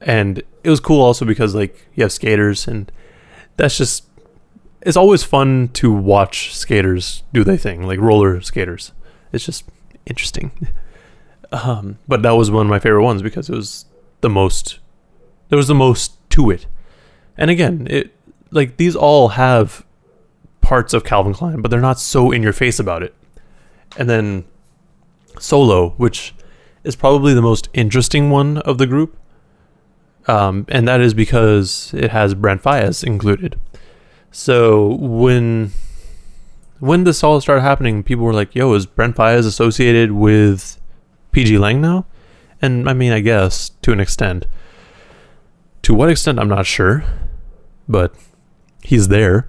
And 0.00 0.38
it 0.62 0.70
was 0.70 0.78
cool 0.78 1.02
also 1.02 1.24
because, 1.24 1.52
like, 1.52 1.88
you 1.96 2.04
have 2.04 2.12
skaters, 2.12 2.68
and 2.68 2.92
that's 3.56 3.76
just 3.76 4.04
it's 4.82 4.96
always 4.96 5.24
fun 5.24 5.68
to 5.72 5.92
watch 5.92 6.54
skaters 6.54 7.24
do 7.32 7.42
their 7.42 7.56
thing, 7.56 7.82
like 7.82 7.98
roller 7.98 8.40
skaters. 8.40 8.92
It's 9.32 9.44
just 9.44 9.64
interesting. 10.06 10.52
Um, 11.52 11.98
but 12.08 12.22
that 12.22 12.32
was 12.32 12.50
one 12.50 12.66
of 12.66 12.70
my 12.70 12.80
favorite 12.80 13.04
ones 13.04 13.22
because 13.22 13.48
it 13.48 13.54
was 13.54 13.84
the 14.20 14.30
most. 14.30 14.78
There 15.48 15.56
was 15.56 15.68
the 15.68 15.74
most 15.74 16.18
to 16.30 16.50
it, 16.50 16.66
and 17.36 17.50
again, 17.50 17.86
it 17.90 18.12
like 18.50 18.76
these 18.76 18.96
all 18.96 19.28
have 19.28 19.84
parts 20.60 20.92
of 20.92 21.04
Calvin 21.04 21.32
Klein, 21.32 21.62
but 21.62 21.70
they're 21.70 21.80
not 21.80 22.00
so 22.00 22.32
in 22.32 22.42
your 22.42 22.52
face 22.52 22.78
about 22.78 23.02
it. 23.02 23.14
And 23.96 24.10
then 24.10 24.44
Solo, 25.38 25.90
which 25.90 26.34
is 26.82 26.96
probably 26.96 27.34
the 27.34 27.42
most 27.42 27.68
interesting 27.72 28.30
one 28.30 28.58
of 28.58 28.78
the 28.78 28.86
group, 28.86 29.16
um, 30.26 30.66
and 30.68 30.88
that 30.88 31.00
is 31.00 31.14
because 31.14 31.92
it 31.94 32.10
has 32.10 32.34
Brent 32.34 32.62
Faiyaz 32.62 33.04
included. 33.04 33.58
So 34.32 34.96
when 34.96 35.72
when 36.78 37.04
this 37.04 37.22
all 37.24 37.40
started 37.40 37.62
happening, 37.62 38.02
people 38.02 38.24
were 38.24 38.34
like, 38.34 38.54
"Yo, 38.54 38.72
is 38.74 38.86
Brent 38.86 39.16
Faiyaz 39.16 39.46
associated 39.46 40.12
with 40.12 40.80
PG 41.32 41.58
Lang 41.58 41.80
now?" 41.80 42.06
And 42.60 42.88
I 42.88 42.92
mean, 42.92 43.12
I 43.12 43.20
guess 43.20 43.70
to 43.82 43.92
an 43.92 44.00
extent. 44.00 44.46
To 45.82 45.94
what 45.94 46.10
extent, 46.10 46.40
I'm 46.40 46.48
not 46.48 46.66
sure, 46.66 47.04
but 47.88 48.14
he's 48.82 49.08
there. 49.08 49.48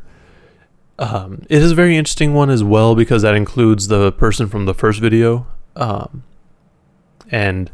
Um, 1.00 1.44
it 1.50 1.62
is 1.62 1.72
a 1.72 1.76
very 1.76 1.96
interesting 1.96 2.34
one 2.34 2.50
as 2.50 2.64
well 2.64 2.96
because 2.96 3.22
that 3.22 3.36
includes 3.36 3.88
the 3.88 4.12
person 4.12 4.48
from 4.48 4.66
the 4.66 4.74
first 4.74 5.00
video, 5.00 5.46
um, 5.76 6.24
and 7.32 7.70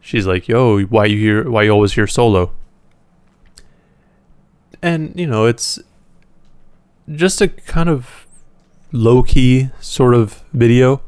she's 0.00 0.26
like, 0.26 0.48
"Yo, 0.48 0.82
why 0.82 1.06
you 1.06 1.18
here? 1.18 1.48
Why 1.48 1.62
you 1.62 1.70
always 1.70 1.92
here 1.92 2.08
solo?" 2.08 2.52
And 4.82 5.12
you 5.18 5.26
know, 5.26 5.46
it's 5.46 5.78
just 7.10 7.40
a 7.40 7.48
kind 7.48 7.88
of 7.88 8.26
low 8.90 9.22
key 9.22 9.70
sort 9.80 10.14
of 10.14 10.42
video. 10.52 11.02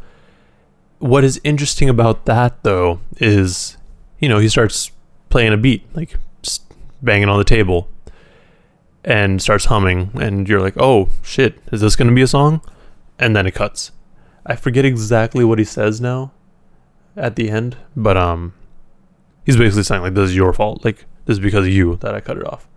What 1.00 1.24
is 1.24 1.40
interesting 1.44 1.88
about 1.88 2.26
that 2.26 2.62
though 2.62 3.00
is, 3.16 3.76
you 4.18 4.28
know, 4.28 4.38
he 4.38 4.48
starts 4.48 4.92
playing 5.30 5.52
a 5.52 5.56
beat, 5.56 5.84
like 5.96 6.16
banging 7.02 7.28
on 7.28 7.38
the 7.38 7.44
table, 7.44 7.88
and 9.02 9.40
starts 9.40 9.64
humming, 9.64 10.10
and 10.14 10.46
you're 10.46 10.60
like, 10.60 10.76
oh 10.76 11.08
shit, 11.22 11.58
is 11.72 11.80
this 11.80 11.96
gonna 11.96 12.12
be 12.12 12.22
a 12.22 12.26
song? 12.26 12.60
And 13.18 13.34
then 13.34 13.46
it 13.46 13.54
cuts. 13.54 13.92
I 14.44 14.56
forget 14.56 14.84
exactly 14.84 15.42
what 15.42 15.58
he 15.58 15.64
says 15.64 16.00
now 16.00 16.32
at 17.16 17.34
the 17.34 17.50
end, 17.50 17.78
but 17.96 18.16
um, 18.16 18.52
he's 19.44 19.56
basically 19.56 19.84
saying 19.84 20.02
like, 20.02 20.14
this 20.14 20.30
is 20.30 20.36
your 20.36 20.52
fault, 20.52 20.84
like 20.84 21.06
this 21.24 21.34
is 21.34 21.40
because 21.40 21.64
of 21.66 21.72
you 21.72 21.96
that 21.96 22.14
I 22.14 22.20
cut 22.20 22.36
it 22.36 22.46
off. 22.46 22.68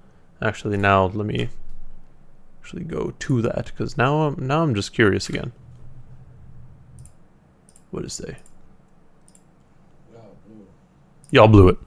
Actually, 0.42 0.78
now 0.78 1.06
let 1.06 1.26
me 1.26 1.50
actually 2.62 2.86
go 2.86 3.14
to 3.20 3.42
that 3.42 3.66
because 3.66 3.98
now 3.98 4.22
I'm 4.22 4.48
now 4.48 4.64
I'm 4.64 4.74
just 4.74 4.94
curious 4.94 5.28
again. 5.28 5.52
What 7.94 8.02
does 8.02 8.14
say? 8.14 8.38
Y'all 11.30 11.48
blew 11.48 11.70
it. 11.70 11.78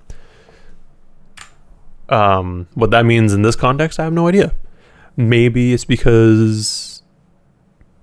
Um, 2.09 2.69
what 2.75 2.93
that 2.93 3.05
means 3.05 3.35
in 3.35 3.43
this 3.43 3.57
context, 3.57 3.99
I 3.99 4.05
have 4.05 4.13
no 4.13 4.29
idea. 4.29 4.55
Maybe 5.17 5.73
it's 5.73 5.85
because 5.85 7.03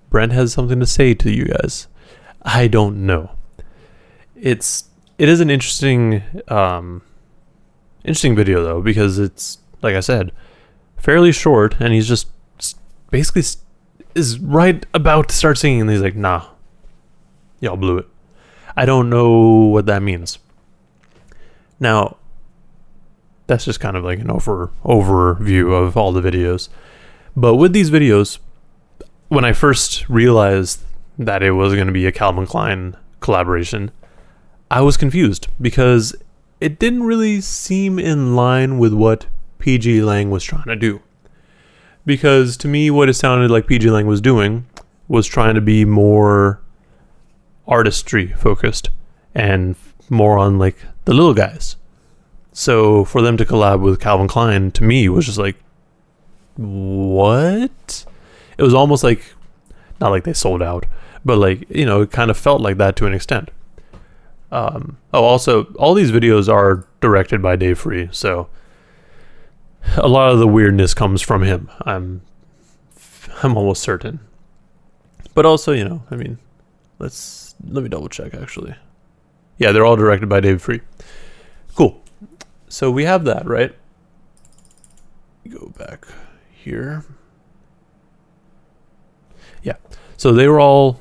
Brent 0.09 0.33
has 0.33 0.51
something 0.51 0.81
to 0.81 0.85
say 0.85 1.13
to 1.13 1.31
you 1.31 1.45
guys. 1.45 1.87
I 2.41 2.67
don't 2.67 3.05
know. 3.05 3.31
It's 4.35 4.89
it 5.17 5.29
is 5.29 5.39
an 5.39 5.49
interesting 5.49 6.23
um 6.49 7.03
interesting 8.03 8.35
video 8.35 8.65
though 8.65 8.81
because 8.81 9.17
it's 9.17 9.59
like 9.81 9.95
I 9.95 10.01
said, 10.01 10.33
fairly 10.97 11.31
short 11.31 11.77
and 11.79 11.93
he's 11.93 12.09
just 12.09 12.27
basically 13.11 13.43
is 14.13 14.39
right 14.39 14.85
about 14.93 15.29
to 15.29 15.35
start 15.35 15.57
singing, 15.57 15.81
and 15.81 15.89
he's 15.89 16.01
like, 16.01 16.17
"Nah, 16.17 16.52
y'all 17.63 17.77
blew 17.77 17.97
it." 17.97 18.07
I 18.75 18.85
don't 18.85 19.09
know 19.09 19.31
what 19.65 19.85
that 19.85 20.01
means. 20.01 20.39
Now, 21.79 22.17
that's 23.47 23.65
just 23.65 23.79
kind 23.79 23.97
of 23.97 24.03
like 24.03 24.19
an 24.19 24.31
over 24.31 24.71
overview 24.83 25.73
of 25.73 25.97
all 25.97 26.11
the 26.11 26.21
videos. 26.21 26.69
But 27.35 27.55
with 27.55 27.73
these 27.73 27.91
videos, 27.91 28.39
when 29.27 29.45
I 29.45 29.53
first 29.53 30.07
realized 30.09 30.81
that 31.17 31.43
it 31.43 31.51
was 31.51 31.73
going 31.73 31.87
to 31.87 31.93
be 31.93 32.05
a 32.05 32.11
Calvin 32.11 32.45
Klein 32.45 32.95
collaboration, 33.19 33.91
I 34.71 34.81
was 34.81 34.97
confused 34.97 35.47
because 35.61 36.15
it 36.59 36.79
didn't 36.79 37.03
really 37.03 37.41
seem 37.41 37.99
in 37.99 38.35
line 38.35 38.77
with 38.77 38.93
what 38.93 39.25
PG 39.59 40.01
Lang 40.01 40.29
was 40.29 40.43
trying 40.43 40.65
to 40.65 40.75
do. 40.75 41.01
Because 42.05 42.57
to 42.57 42.67
me, 42.67 42.89
what 42.89 43.09
it 43.09 43.13
sounded 43.13 43.49
like 43.49 43.67
PG 43.67 43.89
Lang 43.89 44.07
was 44.07 44.21
doing 44.21 44.65
was 45.07 45.27
trying 45.27 45.55
to 45.55 45.61
be 45.61 45.85
more 45.85 46.61
artistry 47.67 48.27
focused 48.33 48.89
and 49.33 49.75
more 50.09 50.37
on 50.37 50.59
like 50.59 50.77
the 51.05 51.13
little 51.13 51.33
guys. 51.33 51.75
So 52.51 53.03
for 53.05 53.21
them 53.21 53.37
to 53.37 53.45
collab 53.45 53.81
with 53.81 53.99
Calvin 53.99 54.27
Klein 54.27 54.71
to 54.71 54.83
me 54.83 55.09
was 55.09 55.25
just 55.25 55.37
like 55.37 55.57
what? 56.55 58.05
It 58.57 58.63
was 58.63 58.73
almost 58.73 59.03
like 59.03 59.33
not 59.99 60.11
like 60.11 60.23
they 60.23 60.33
sold 60.33 60.61
out, 60.61 60.85
but 61.25 61.37
like, 61.37 61.69
you 61.69 61.85
know, 61.85 62.01
it 62.01 62.11
kind 62.11 62.29
of 62.29 62.37
felt 62.37 62.61
like 62.61 62.77
that 62.77 62.95
to 62.97 63.05
an 63.05 63.13
extent. 63.13 63.49
Um, 64.51 64.97
oh, 65.13 65.23
also, 65.23 65.63
all 65.79 65.95
these 65.95 66.11
videos 66.11 66.47
are 66.47 66.85
directed 67.01 67.41
by 67.41 67.55
Dave 67.55 67.79
Free, 67.79 68.09
so 68.11 68.49
a 69.97 70.07
lot 70.07 70.31
of 70.31 70.39
the 70.39 70.47
weirdness 70.47 70.93
comes 70.93 71.21
from 71.21 71.41
him. 71.41 71.71
I'm, 71.81 72.21
I'm 73.41 73.57
almost 73.57 73.81
certain. 73.81 74.19
But 75.33 75.47
also, 75.47 75.71
you 75.71 75.83
know, 75.83 76.03
I 76.11 76.15
mean, 76.15 76.37
let's 77.03 77.53
let 77.67 77.83
me 77.83 77.89
double 77.89 78.07
check 78.07 78.33
actually. 78.33 78.75
Yeah, 79.57 79.71
they're 79.71 79.85
all 79.85 79.97
directed 79.97 80.29
by 80.29 80.39
Dave 80.39 80.61
Free. 80.61 80.81
Cool. 81.75 82.01
So 82.69 82.89
we 82.89 83.03
have 83.03 83.25
that, 83.25 83.45
right? 83.45 83.75
Go 85.47 85.71
back 85.77 86.07
here. 86.49 87.03
Yeah. 89.61 89.75
So 90.17 90.31
they 90.31 90.47
were 90.47 90.59
all 90.59 90.99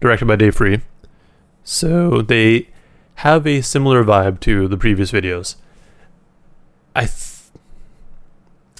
directed 0.00 0.26
by 0.26 0.36
Dave 0.36 0.54
Free. 0.54 0.80
So 1.64 2.22
they 2.22 2.68
have 3.16 3.46
a 3.46 3.60
similar 3.60 4.02
vibe 4.04 4.40
to 4.40 4.68
the 4.68 4.76
previous 4.76 5.10
videos. 5.10 5.56
I 6.94 7.02
th- 7.02 7.50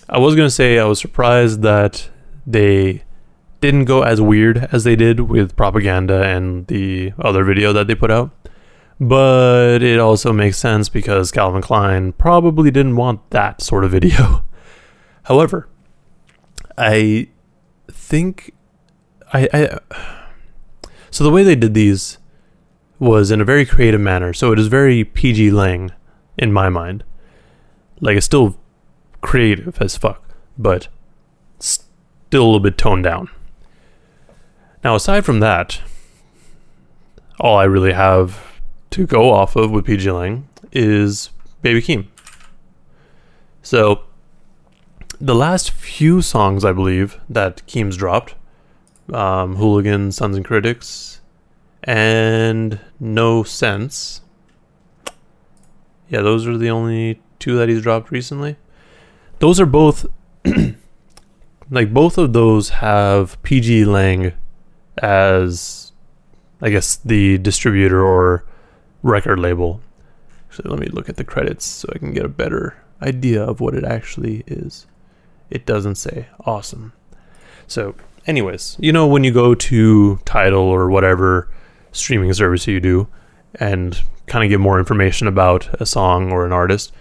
I 0.08 0.18
was 0.18 0.34
going 0.34 0.46
to 0.46 0.54
say 0.54 0.78
I 0.78 0.84
was 0.84 1.00
surprised 1.00 1.62
that 1.62 2.08
they 2.46 3.02
didn't 3.60 3.84
go 3.84 4.02
as 4.02 4.20
weird 4.20 4.68
as 4.72 4.84
they 4.84 4.96
did 4.96 5.20
with 5.20 5.56
propaganda 5.56 6.22
and 6.22 6.66
the 6.66 7.12
other 7.18 7.44
video 7.44 7.72
that 7.72 7.86
they 7.86 7.94
put 7.94 8.10
out. 8.10 8.30
But 8.98 9.82
it 9.82 9.98
also 9.98 10.32
makes 10.32 10.58
sense 10.58 10.88
because 10.88 11.30
Calvin 11.30 11.62
Klein 11.62 12.12
probably 12.12 12.70
didn't 12.70 12.96
want 12.96 13.30
that 13.30 13.62
sort 13.62 13.84
of 13.84 13.90
video. 13.90 14.44
However, 15.24 15.68
I 16.76 17.28
think 17.88 18.52
I, 19.32 19.48
I 19.52 19.78
so 21.10 21.24
the 21.24 21.30
way 21.30 21.42
they 21.42 21.54
did 21.54 21.74
these 21.74 22.18
was 22.98 23.30
in 23.30 23.40
a 23.40 23.44
very 23.44 23.64
creative 23.64 24.00
manner. 24.00 24.32
So 24.32 24.52
it 24.52 24.58
is 24.58 24.66
very 24.66 25.04
PG 25.04 25.50
Lang 25.50 25.92
in 26.36 26.52
my 26.52 26.68
mind. 26.68 27.04
Like 28.00 28.16
it's 28.16 28.26
still 28.26 28.58
creative 29.22 29.80
as 29.80 29.96
fuck, 29.96 30.22
but 30.58 30.88
still 31.58 32.42
a 32.42 32.44
little 32.44 32.60
bit 32.60 32.78
toned 32.78 33.04
down. 33.04 33.30
Now, 34.82 34.94
aside 34.94 35.24
from 35.24 35.40
that, 35.40 35.80
all 37.38 37.58
I 37.58 37.64
really 37.64 37.92
have 37.92 38.60
to 38.90 39.06
go 39.06 39.30
off 39.30 39.56
of 39.56 39.70
with 39.70 39.84
PG 39.84 40.10
Lang 40.10 40.48
is 40.72 41.30
Baby 41.62 41.82
Keem. 41.82 42.06
So, 43.62 44.02
the 45.20 45.34
last 45.34 45.70
few 45.70 46.22
songs, 46.22 46.64
I 46.64 46.72
believe, 46.72 47.20
that 47.28 47.66
Keem's 47.66 47.96
dropped 47.96 48.34
um, 49.12 49.56
Hooligan, 49.56 50.12
Sons 50.12 50.36
and 50.36 50.44
Critics, 50.44 51.20
and 51.84 52.80
No 52.98 53.42
Sense. 53.42 54.22
Yeah, 56.08 56.22
those 56.22 56.46
are 56.46 56.56
the 56.56 56.70
only 56.70 57.20
two 57.38 57.56
that 57.56 57.68
he's 57.68 57.82
dropped 57.82 58.10
recently. 58.10 58.56
Those 59.38 59.60
are 59.60 59.66
both, 59.66 60.06
like, 61.70 61.92
both 61.92 62.18
of 62.18 62.32
those 62.32 62.70
have 62.70 63.40
PG 63.42 63.84
Lang 63.84 64.32
as, 64.98 65.92
I 66.60 66.70
guess, 66.70 66.96
the 66.96 67.38
distributor 67.38 68.04
or 68.04 68.44
record 69.02 69.38
label. 69.38 69.80
So 70.50 70.62
let 70.66 70.78
me 70.78 70.86
look 70.86 71.08
at 71.08 71.16
the 71.16 71.24
credits 71.24 71.64
so 71.64 71.88
I 71.94 71.98
can 71.98 72.12
get 72.12 72.24
a 72.24 72.28
better 72.28 72.76
idea 73.02 73.42
of 73.42 73.60
what 73.60 73.74
it 73.74 73.84
actually 73.84 74.44
is. 74.46 74.86
It 75.48 75.66
doesn't 75.66 75.96
say. 75.96 76.28
Awesome. 76.44 76.92
So, 77.66 77.94
anyways, 78.26 78.76
you 78.80 78.92
know, 78.92 79.06
when 79.06 79.24
you 79.24 79.32
go 79.32 79.54
to 79.54 80.16
Tidal 80.24 80.62
or 80.62 80.90
whatever 80.90 81.48
streaming 81.92 82.32
service 82.32 82.66
you 82.66 82.80
do 82.80 83.08
and 83.56 84.00
kind 84.26 84.44
of 84.44 84.50
get 84.50 84.60
more 84.60 84.78
information 84.78 85.26
about 85.26 85.68
a 85.80 85.86
song 85.86 86.30
or 86.30 86.46
an 86.46 86.52
artist, 86.52 86.92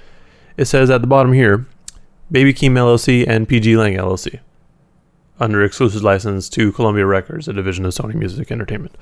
it 0.57 0.65
says 0.65 0.89
at 0.89 1.01
the 1.01 1.07
bottom 1.07 1.33
here 1.33 1.65
Baby 2.31 2.53
Keem 2.53 2.71
LLC 2.71 3.25
and 3.27 3.47
PG 3.47 3.77
Lang 3.77 3.95
LLC 3.95 4.39
under 5.39 5.63
exclusive 5.63 6.03
license 6.03 6.49
to 6.49 6.71
Columbia 6.71 7.05
Records, 7.05 7.47
a 7.47 7.53
division 7.53 7.85
of 7.85 7.93
Sony 7.93 8.15
Music 8.15 8.51
Entertainment. 8.51 8.95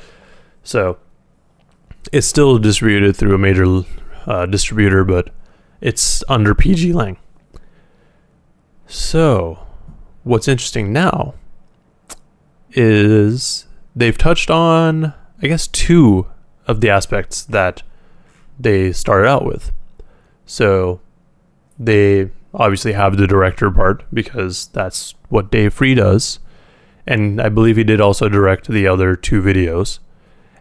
So 0.63 0.97
it's 2.11 2.27
still 2.27 2.57
distributed 2.57 3.15
through 3.15 3.35
a 3.35 3.37
major 3.37 3.83
uh, 4.25 4.45
distributor, 4.45 5.03
but 5.03 5.29
it's 5.81 6.23
under 6.29 6.53
PG 6.53 6.93
Lang. 6.93 7.17
So, 8.87 9.59
what's 10.23 10.47
interesting 10.47 10.93
now 10.93 11.33
is 12.71 13.65
they've 13.95 14.17
touched 14.17 14.49
on, 14.49 15.13
I 15.41 15.47
guess, 15.47 15.67
two 15.67 16.27
of 16.67 16.81
the 16.81 16.89
aspects 16.89 17.43
that 17.43 17.83
they 18.59 18.91
started 18.93 19.27
out 19.27 19.45
with. 19.45 19.71
So, 20.45 21.01
they 21.77 22.31
obviously 22.53 22.93
have 22.93 23.17
the 23.17 23.27
director 23.27 23.69
part 23.69 24.03
because 24.13 24.67
that's 24.67 25.13
what 25.29 25.51
Dave 25.51 25.73
Free 25.73 25.95
does. 25.95 26.39
And 27.05 27.41
I 27.41 27.49
believe 27.49 27.77
he 27.77 27.83
did 27.83 28.01
also 28.01 28.27
direct 28.27 28.67
the 28.67 28.87
other 28.87 29.15
two 29.15 29.41
videos. 29.41 29.99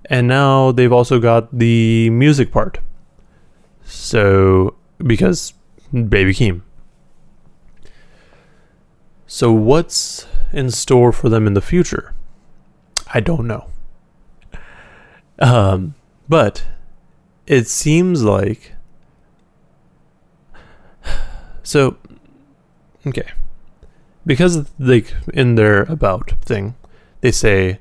And 0.09 0.29
now 0.29 0.71
they've 0.73 0.93
also 0.93 1.19
got 1.19 1.57
the 1.57 2.11
music 2.11 2.53
part. 2.53 2.79
So, 3.85 4.75
because 4.99 5.55
Baby 5.93 6.33
Keem. 6.33 6.63
So, 9.27 9.53
what's 9.53 10.27
in 10.53 10.71
store 10.71 11.13
for 11.13 11.29
them 11.29 11.47
in 11.47 11.55
the 11.55 11.61
future? 11.61 12.15
I 13.13 13.21
don't 13.21 13.47
know. 13.47 13.69
Um, 15.39 15.95
but 16.29 16.65
it 17.47 17.67
seems 17.69 18.23
like. 18.23 18.73
So, 21.63 21.97
okay. 23.05 23.29
Because, 24.27 24.69
like, 24.79 25.15
in 25.33 25.55
their 25.55 25.83
about 25.85 26.33
thing, 26.45 26.75
they 27.21 27.31
say, 27.31 27.79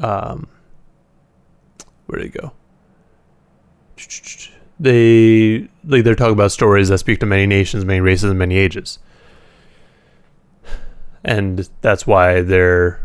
um, 0.00 0.48
where 2.06 2.20
did 2.20 2.34
it 2.34 2.40
go? 2.40 2.52
They 4.78 5.68
like 5.84 6.04
they're 6.04 6.14
talking 6.14 6.34
about 6.34 6.52
stories 6.52 6.88
that 6.88 6.98
speak 6.98 7.20
to 7.20 7.26
many 7.26 7.46
nations, 7.46 7.84
many 7.84 8.00
races, 8.00 8.30
and 8.30 8.38
many 8.38 8.56
ages, 8.56 8.98
and 11.24 11.68
that's 11.80 12.06
why 12.06 12.42
their 12.42 13.00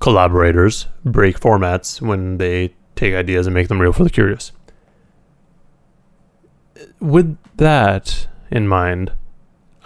collaborators 0.00 0.86
break 1.04 1.38
formats 1.38 2.00
when 2.00 2.38
they 2.38 2.74
take 2.96 3.14
ideas 3.14 3.46
and 3.46 3.54
make 3.54 3.68
them 3.68 3.80
real 3.80 3.92
for 3.92 4.04
the 4.04 4.10
curious. 4.10 4.52
With 7.00 7.36
that 7.56 8.26
in 8.50 8.66
mind, 8.66 9.12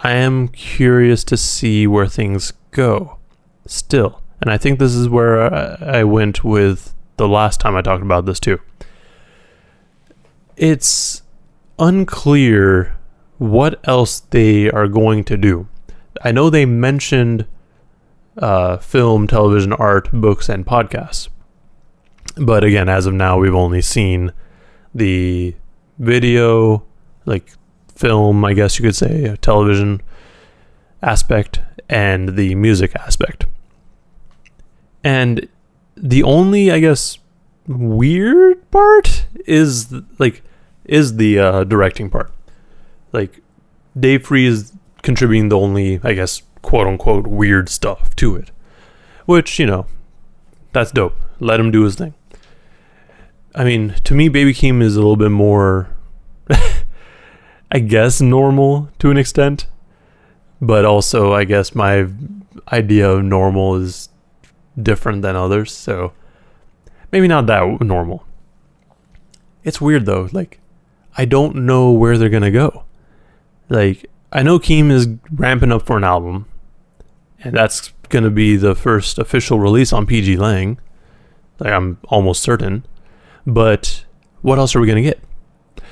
I 0.01 0.13
am 0.13 0.47
curious 0.47 1.23
to 1.25 1.37
see 1.37 1.85
where 1.87 2.07
things 2.07 2.53
go. 2.71 3.17
Still, 3.65 4.21
and 4.41 4.49
I 4.49 4.57
think 4.57 4.79
this 4.79 4.95
is 4.95 5.09
where 5.09 5.53
I 5.83 6.03
went 6.03 6.43
with 6.43 6.93
the 7.17 7.27
last 7.27 7.59
time 7.59 7.75
I 7.75 7.81
talked 7.81 8.01
about 8.01 8.25
this 8.25 8.39
too. 8.39 8.59
It's 10.55 11.21
unclear 11.77 12.95
what 13.37 13.79
else 13.83 14.21
they 14.21 14.71
are 14.71 14.87
going 14.87 15.23
to 15.25 15.37
do. 15.37 15.67
I 16.23 16.31
know 16.31 16.49
they 16.49 16.65
mentioned 16.65 17.45
uh, 18.37 18.77
film, 18.77 19.27
television, 19.27 19.73
art, 19.73 20.09
books, 20.11 20.49
and 20.49 20.65
podcasts. 20.65 21.29
But 22.37 22.63
again, 22.63 22.89
as 22.89 23.05
of 23.05 23.13
now, 23.13 23.37
we've 23.37 23.55
only 23.55 23.81
seen 23.81 24.31
the 24.95 25.55
video, 25.97 26.85
like 27.25 27.51
film, 27.99 28.45
I 28.45 28.53
guess 28.53 28.79
you 28.79 28.83
could 28.83 28.95
say, 28.95 29.35
television 29.41 30.01
aspect, 31.01 31.59
and 31.89 32.37
the 32.37 32.55
music 32.55 32.95
aspect. 32.95 33.45
And 35.03 35.47
the 35.95 36.23
only, 36.23 36.71
I 36.71 36.79
guess, 36.79 37.17
weird 37.67 38.71
part 38.71 39.25
is 39.45 39.93
like 40.17 40.41
is 40.85 41.17
the 41.17 41.39
uh, 41.39 41.63
directing 41.65 42.09
part. 42.09 42.31
Like 43.11 43.41
Dave 43.99 44.25
Free 44.25 44.45
is 44.45 44.73
contributing 45.01 45.49
the 45.49 45.57
only, 45.57 45.99
I 46.03 46.13
guess, 46.13 46.41
quote 46.61 46.87
unquote 46.87 47.27
weird 47.27 47.67
stuff 47.69 48.15
to 48.17 48.35
it. 48.35 48.51
Which, 49.25 49.59
you 49.59 49.65
know, 49.65 49.85
that's 50.71 50.91
dope. 50.91 51.15
Let 51.39 51.59
him 51.59 51.71
do 51.71 51.83
his 51.83 51.95
thing. 51.95 52.13
I 53.53 53.63
mean, 53.63 53.95
to 54.03 54.13
me, 54.13 54.29
Baby 54.29 54.53
Keem 54.53 54.81
is 54.81 54.95
a 54.95 54.99
little 54.99 55.17
bit 55.17 55.31
more, 55.31 55.89
I 57.71 57.79
guess, 57.79 58.21
normal 58.21 58.89
to 58.99 59.11
an 59.11 59.17
extent. 59.17 59.67
But 60.61 60.85
also, 60.85 61.33
I 61.33 61.45
guess 61.45 61.73
my 61.73 62.07
idea 62.71 63.09
of 63.09 63.23
normal 63.23 63.75
is 63.75 64.09
different 64.81 65.21
than 65.21 65.35
others. 65.35 65.73
So 65.73 66.13
maybe 67.11 67.27
not 67.27 67.47
that 67.47 67.81
normal. 67.81 68.25
It's 69.63 69.79
weird 69.79 70.05
though. 70.05 70.29
Like, 70.31 70.59
I 71.17 71.25
don't 71.25 71.55
know 71.57 71.91
where 71.91 72.17
they're 72.17 72.29
going 72.29 72.43
to 72.43 72.51
go. 72.51 72.85
Like, 73.69 74.09
I 74.31 74.43
know 74.43 74.59
Keem 74.59 74.91
is 74.91 75.07
ramping 75.31 75.71
up 75.71 75.85
for 75.85 75.97
an 75.97 76.03
album, 76.03 76.45
and 77.43 77.55
that's 77.55 77.93
going 78.09 78.23
to 78.23 78.29
be 78.29 78.55
the 78.55 78.75
first 78.75 79.19
official 79.19 79.59
release 79.59 79.93
on 79.93 80.05
PG 80.05 80.37
Lang. 80.37 80.79
Like, 81.59 81.73
I'm 81.73 81.97
almost 82.07 82.41
certain. 82.41 82.85
But 83.45 84.05
what 84.41 84.59
else 84.59 84.75
are 84.75 84.79
we 84.79 84.87
going 84.87 85.03
to 85.03 85.09
get? 85.09 85.19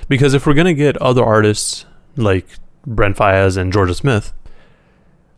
Because 0.07 0.33
if 0.33 0.45
we're 0.45 0.53
going 0.53 0.65
to 0.65 0.73
get 0.73 0.97
other 0.97 1.23
artists 1.23 1.85
like 2.15 2.47
Brent 2.85 3.17
Faiyaz 3.17 3.57
and 3.57 3.73
Jorja 3.73 3.95
Smith, 3.95 4.33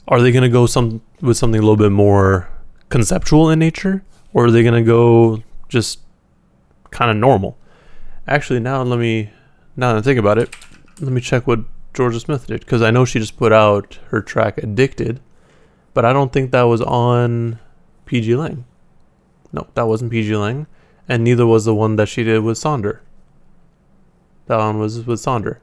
are 0.08 0.22
they 0.22 0.32
going 0.32 0.44
to 0.44 0.50
go 0.50 0.66
some 0.66 1.02
with 1.22 1.38
something 1.38 1.60
a 1.60 1.62
little 1.62 1.78
bit 1.78 1.92
more 1.92 2.50
conceptual 2.90 3.50
in 3.50 3.60
nature, 3.60 4.04
or 4.34 4.46
are 4.46 4.52
they 4.52 4.64
going 4.64 4.74
to 4.74 4.88
go 4.88 5.44
just 5.68 6.00
kind 6.92 7.12
of 7.12 7.18
normal? 7.18 7.58
Actually, 8.28 8.60
now 8.60 8.82
let 8.82 9.00
me 9.00 9.32
now 9.76 9.94
that 9.94 10.00
I 10.00 10.02
think 10.02 10.20
about 10.20 10.38
it, 10.38 10.56
let 11.00 11.12
me 11.12 11.22
check 11.22 11.48
what 11.48 11.62
Jorja 11.94 12.20
Smith 12.20 12.48
did 12.48 12.62
because 12.62 12.82
I 12.82 12.92
know 12.92 13.06
she 13.06 13.20
just 13.20 13.38
put 13.38 13.52
out 13.52 14.00
her 14.10 14.22
track 14.22 14.58
"Addicted," 14.58 15.20
but 15.94 16.06
I 16.06 16.14
don't 16.14 16.32
think 16.32 16.52
that 16.52 16.64
was 16.64 16.82
on 16.82 17.60
PG 18.06 18.36
Lang. 18.36 18.66
No, 19.52 19.68
that 19.74 19.88
wasn't 19.88 20.12
PG 20.12 20.36
Lang, 20.36 20.68
and 21.08 21.24
neither 21.24 21.46
was 21.46 21.66
the 21.66 21.74
one 21.74 21.96
that 21.96 22.10
she 22.10 22.24
did 22.24 22.44
with 22.44 22.58
Sonder. 22.58 23.00
That 24.50 24.58
one 24.58 24.80
was 24.80 25.06
with 25.06 25.20
Sonder. 25.20 25.60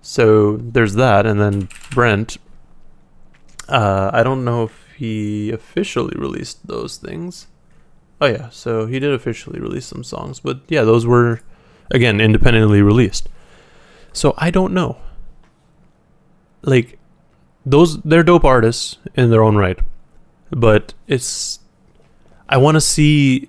So 0.00 0.56
there's 0.56 0.94
that, 0.94 1.24
and 1.24 1.40
then 1.40 1.68
Brent. 1.92 2.36
Uh, 3.68 4.10
I 4.12 4.24
don't 4.24 4.44
know 4.44 4.64
if 4.64 4.86
he 4.96 5.52
officially 5.52 6.16
released 6.18 6.66
those 6.66 6.96
things. 6.96 7.46
Oh 8.20 8.26
yeah, 8.26 8.48
so 8.50 8.86
he 8.86 8.98
did 8.98 9.12
officially 9.12 9.60
release 9.60 9.86
some 9.86 10.02
songs, 10.02 10.40
but 10.40 10.62
yeah, 10.66 10.82
those 10.82 11.06
were 11.06 11.42
again 11.92 12.20
independently 12.20 12.82
released. 12.82 13.28
So 14.12 14.34
I 14.36 14.50
don't 14.50 14.74
know. 14.74 14.98
Like 16.62 16.98
those 17.64 18.02
they're 18.02 18.24
dope 18.24 18.44
artists 18.44 18.98
in 19.14 19.30
their 19.30 19.44
own 19.44 19.54
right. 19.54 19.78
But 20.50 20.92
it's 21.06 21.60
I 22.48 22.56
want 22.56 22.74
to 22.74 22.80
see 22.80 23.48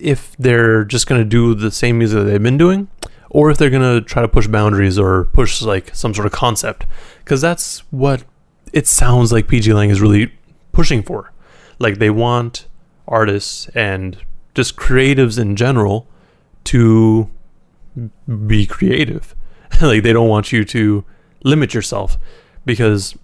if 0.00 0.36
they're 0.38 0.82
just 0.84 1.06
going 1.06 1.20
to 1.20 1.24
do 1.24 1.54
the 1.54 1.70
same 1.70 1.98
music 1.98 2.18
that 2.18 2.24
they've 2.24 2.42
been 2.42 2.58
doing 2.58 2.88
or 3.34 3.50
if 3.50 3.56
they're 3.56 3.70
going 3.70 3.82
to 3.82 4.06
try 4.06 4.20
to 4.20 4.28
push 4.28 4.46
boundaries 4.46 4.98
or 4.98 5.24
push 5.24 5.62
like 5.62 5.94
some 5.94 6.12
sort 6.12 6.26
of 6.26 6.32
concept 6.32 6.84
cuz 7.24 7.40
that's 7.40 7.78
what 7.90 8.24
it 8.72 8.86
sounds 8.86 9.32
like 9.32 9.48
PG 9.48 9.72
Lang 9.72 9.90
is 9.90 10.00
really 10.00 10.32
pushing 10.70 11.02
for. 11.02 11.32
Like 11.78 11.98
they 11.98 12.10
want 12.10 12.66
artists 13.08 13.68
and 13.74 14.18
just 14.54 14.76
creatives 14.76 15.38
in 15.38 15.56
general 15.56 16.06
to 16.64 17.30
be 18.46 18.66
creative. 18.66 19.34
like 19.80 20.02
they 20.02 20.12
don't 20.12 20.28
want 20.28 20.52
you 20.52 20.64
to 20.66 21.04
limit 21.42 21.72
yourself 21.72 22.18
because 22.64 23.16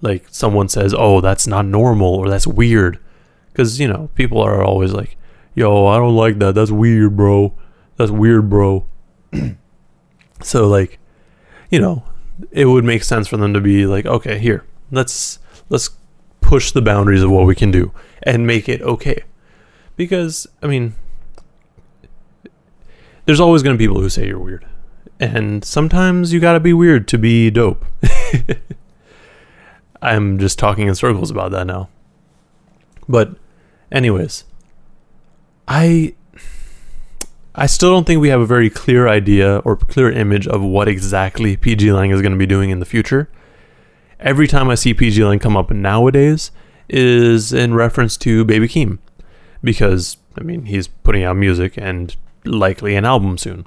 like 0.00 0.26
someone 0.30 0.68
says, 0.68 0.94
"Oh, 0.96 1.20
that's 1.20 1.46
not 1.46 1.66
normal 1.66 2.14
or 2.14 2.28
that's 2.28 2.46
weird." 2.46 2.98
Cuz 3.54 3.80
you 3.80 3.88
know, 3.88 4.10
people 4.14 4.40
are 4.40 4.62
always 4.62 4.92
like, 4.92 5.16
"Yo, 5.54 5.86
I 5.86 5.96
don't 5.98 6.14
like 6.14 6.38
that. 6.38 6.54
That's 6.54 6.70
weird, 6.70 7.16
bro. 7.16 7.52
That's 7.96 8.10
weird, 8.10 8.48
bro." 8.48 8.86
so 10.42 10.68
like, 10.68 10.98
you 11.70 11.80
know, 11.80 12.04
it 12.50 12.66
would 12.66 12.84
make 12.84 13.02
sense 13.02 13.28
for 13.28 13.36
them 13.36 13.54
to 13.54 13.60
be 13.60 13.86
like, 13.86 14.06
"Okay, 14.06 14.38
here. 14.38 14.64
Let's 14.90 15.38
let's 15.68 15.90
push 16.40 16.70
the 16.70 16.82
boundaries 16.82 17.22
of 17.22 17.30
what 17.30 17.46
we 17.46 17.54
can 17.54 17.70
do 17.70 17.92
and 18.22 18.46
make 18.46 18.68
it 18.68 18.82
okay." 18.82 19.24
Because 19.96 20.46
I 20.62 20.66
mean, 20.66 20.94
there's 23.26 23.40
always 23.40 23.62
going 23.62 23.74
to 23.74 23.78
be 23.78 23.84
people 23.84 24.00
who 24.00 24.08
say 24.08 24.26
you're 24.26 24.38
weird. 24.38 24.66
And 25.18 25.64
sometimes 25.64 26.32
you 26.32 26.40
got 26.40 26.52
to 26.52 26.60
be 26.60 26.72
weird 26.72 27.08
to 27.08 27.18
be 27.18 27.50
dope. 27.50 27.84
I'm 30.02 30.38
just 30.38 30.58
talking 30.58 30.88
in 30.88 30.94
circles 30.94 31.30
about 31.30 31.52
that 31.52 31.66
now. 31.66 31.88
But 33.08 33.36
anyways, 33.90 34.44
I 35.66 36.14
I 37.58 37.64
still 37.64 37.90
don't 37.90 38.06
think 38.06 38.20
we 38.20 38.28
have 38.28 38.40
a 38.40 38.46
very 38.46 38.68
clear 38.68 39.08
idea 39.08 39.58
or 39.58 39.76
clear 39.76 40.10
image 40.10 40.46
of 40.46 40.60
what 40.62 40.88
exactly 40.88 41.56
PG 41.56 41.90
Lang 41.90 42.10
is 42.10 42.20
going 42.20 42.32
to 42.32 42.38
be 42.38 42.46
doing 42.46 42.68
in 42.68 42.80
the 42.80 42.84
future. 42.84 43.30
Every 44.20 44.46
time 44.46 44.68
I 44.68 44.74
see 44.74 44.92
PG 44.92 45.24
Lang 45.24 45.38
come 45.38 45.56
up 45.56 45.70
nowadays 45.70 46.50
is 46.88 47.54
in 47.54 47.72
reference 47.72 48.18
to 48.18 48.44
Baby 48.44 48.68
Keem 48.68 48.98
because 49.64 50.18
I 50.38 50.42
mean, 50.42 50.66
he's 50.66 50.86
putting 50.86 51.24
out 51.24 51.36
music 51.36 51.78
and 51.78 52.14
likely 52.44 52.94
an 52.94 53.06
album 53.06 53.38
soon. 53.38 53.66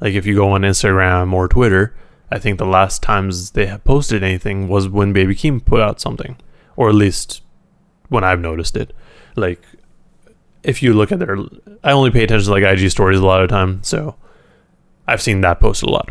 Like 0.00 0.14
if 0.14 0.26
you 0.26 0.34
go 0.34 0.50
on 0.50 0.62
Instagram 0.62 1.32
or 1.32 1.46
Twitter, 1.46 1.94
I 2.30 2.40
think 2.40 2.58
the 2.58 2.66
last 2.66 3.02
times 3.02 3.52
they 3.52 3.66
have 3.66 3.84
posted 3.84 4.24
anything 4.24 4.68
was 4.68 4.88
when 4.88 5.12
Baby 5.12 5.36
Keem 5.36 5.64
put 5.64 5.80
out 5.80 6.00
something, 6.00 6.36
or 6.76 6.88
at 6.88 6.94
least 6.96 7.42
when 8.08 8.24
I've 8.24 8.40
noticed 8.40 8.76
it. 8.76 8.92
Like 9.36 9.62
if 10.62 10.82
you 10.82 10.92
look 10.92 11.12
at 11.12 11.18
their, 11.18 11.36
I 11.84 11.92
only 11.92 12.10
pay 12.10 12.24
attention 12.24 12.46
to 12.46 12.50
like 12.52 12.62
IG 12.62 12.90
stories 12.90 13.18
a 13.18 13.26
lot 13.26 13.42
of 13.42 13.48
time, 13.48 13.82
so 13.82 14.16
I've 15.06 15.22
seen 15.22 15.40
that 15.42 15.60
posted 15.60 15.88
a 15.88 15.92
lot. 15.92 16.10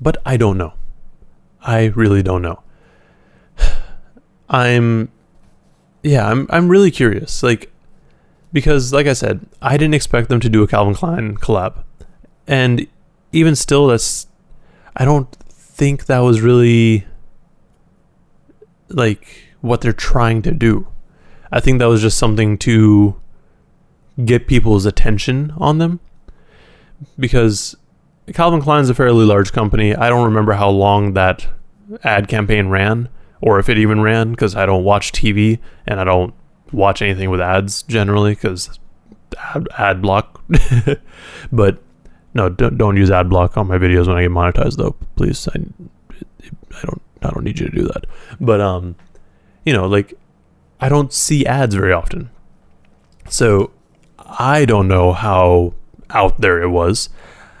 But 0.00 0.18
I 0.26 0.36
don't 0.36 0.58
know. 0.58 0.74
I 1.62 1.86
really 1.86 2.22
don't 2.22 2.42
know. 2.42 2.62
I'm, 4.48 5.10
yeah, 6.02 6.28
I'm 6.28 6.46
I'm 6.50 6.68
really 6.68 6.90
curious. 6.90 7.42
Like 7.42 7.72
because 8.54 8.92
like 8.92 9.06
I 9.06 9.12
said, 9.14 9.44
I 9.60 9.76
didn't 9.76 9.94
expect 9.94 10.28
them 10.28 10.40
to 10.40 10.48
do 10.48 10.62
a 10.62 10.68
Calvin 10.68 10.94
Klein 10.94 11.36
collab. 11.36 11.82
And 12.46 12.86
even 13.32 13.56
still 13.56 13.88
that's 13.88 14.28
I 14.96 15.04
don't 15.04 15.30
think 15.48 16.06
that 16.06 16.20
was 16.20 16.40
really 16.40 17.04
like 18.88 19.26
what 19.60 19.80
they're 19.80 19.92
trying 19.92 20.40
to 20.42 20.52
do. 20.52 20.86
I 21.54 21.60
think 21.60 21.78
that 21.78 21.86
was 21.86 22.02
just 22.02 22.18
something 22.18 22.58
to 22.58 23.14
get 24.24 24.48
people's 24.48 24.86
attention 24.86 25.54
on 25.56 25.78
them 25.78 26.00
because 27.16 27.76
Calvin 28.32 28.60
Klein 28.60 28.82
is 28.82 28.90
a 28.90 28.94
fairly 28.94 29.24
large 29.24 29.52
company. 29.52 29.94
I 29.94 30.08
don't 30.08 30.24
remember 30.24 30.54
how 30.54 30.68
long 30.68 31.12
that 31.12 31.46
ad 32.02 32.26
campaign 32.26 32.70
ran 32.70 33.08
or 33.40 33.60
if 33.60 33.68
it 33.68 33.78
even 33.78 34.00
ran 34.00 34.32
because 34.32 34.56
I 34.56 34.66
don't 34.66 34.82
watch 34.82 35.12
TV 35.12 35.60
and 35.86 36.00
I 36.00 36.04
don't 36.04 36.34
watch 36.72 37.00
anything 37.00 37.30
with 37.30 37.40
ads 37.40 37.84
generally 37.84 38.34
because 38.34 38.80
ad, 39.38 39.68
ad 39.78 40.02
block. 40.02 40.42
but 41.52 41.80
no, 42.34 42.48
don't, 42.48 42.76
don't 42.76 42.96
use 42.96 43.12
ad 43.12 43.30
block 43.30 43.56
on 43.56 43.68
my 43.68 43.78
videos 43.78 44.08
when 44.08 44.16
I 44.16 44.22
get 44.22 44.32
monetized 44.32 44.76
though. 44.76 44.96
Please, 45.14 45.46
I, 45.46 45.60
I 46.50 46.82
don't 46.82 47.02
I 47.22 47.30
don't 47.30 47.44
need 47.44 47.60
you 47.60 47.68
to 47.68 47.76
do 47.76 47.84
that. 47.84 48.06
But 48.40 48.60
um, 48.60 48.96
you 49.64 49.72
know, 49.72 49.86
like 49.86 50.14
I 50.84 50.90
don't 50.90 51.14
see 51.14 51.46
ads 51.46 51.74
very 51.74 51.94
often, 51.94 52.28
so 53.30 53.70
I 54.18 54.66
don't 54.66 54.86
know 54.86 55.14
how 55.14 55.72
out 56.10 56.42
there 56.42 56.60
it 56.60 56.68
was. 56.68 57.08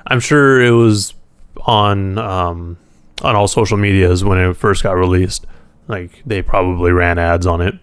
I'm 0.06 0.20
sure 0.20 0.60
it 0.60 0.72
was 0.72 1.14
on 1.62 2.18
um 2.18 2.76
on 3.22 3.34
all 3.34 3.48
social 3.48 3.78
medias 3.78 4.22
when 4.22 4.36
it 4.36 4.52
first 4.58 4.82
got 4.82 4.92
released. 4.92 5.46
Like 5.88 6.22
they 6.26 6.42
probably 6.42 6.92
ran 6.92 7.18
ads 7.18 7.46
on 7.46 7.62
it, 7.62 7.76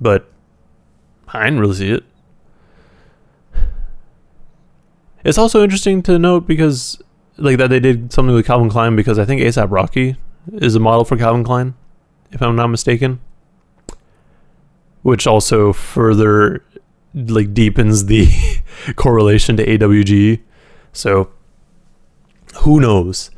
but 0.00 0.30
I 1.26 1.42
didn't 1.42 1.58
really 1.58 1.74
see 1.74 1.90
it. 1.90 2.04
It's 5.24 5.36
also 5.36 5.64
interesting 5.64 6.00
to 6.04 6.16
note 6.16 6.46
because 6.46 7.02
like 7.38 7.58
that 7.58 7.70
they 7.70 7.80
did 7.80 8.12
something 8.12 8.36
with 8.36 8.46
Calvin 8.46 8.70
Klein 8.70 8.94
because 8.94 9.18
I 9.18 9.24
think 9.24 9.40
ASAP 9.42 9.68
Rocky 9.68 10.14
is 10.52 10.76
a 10.76 10.80
model 10.80 11.04
for 11.04 11.16
Calvin 11.16 11.42
Klein, 11.42 11.74
if 12.30 12.40
I'm 12.40 12.54
not 12.54 12.68
mistaken. 12.68 13.18
Which 15.06 15.24
also 15.24 15.72
further 15.72 16.64
like 17.14 17.54
deepens 17.54 18.06
the 18.06 18.28
correlation 18.96 19.56
to 19.56 19.64
AWG. 19.64 20.40
So 20.92 21.30
who 22.62 22.80
knows? 22.80 23.30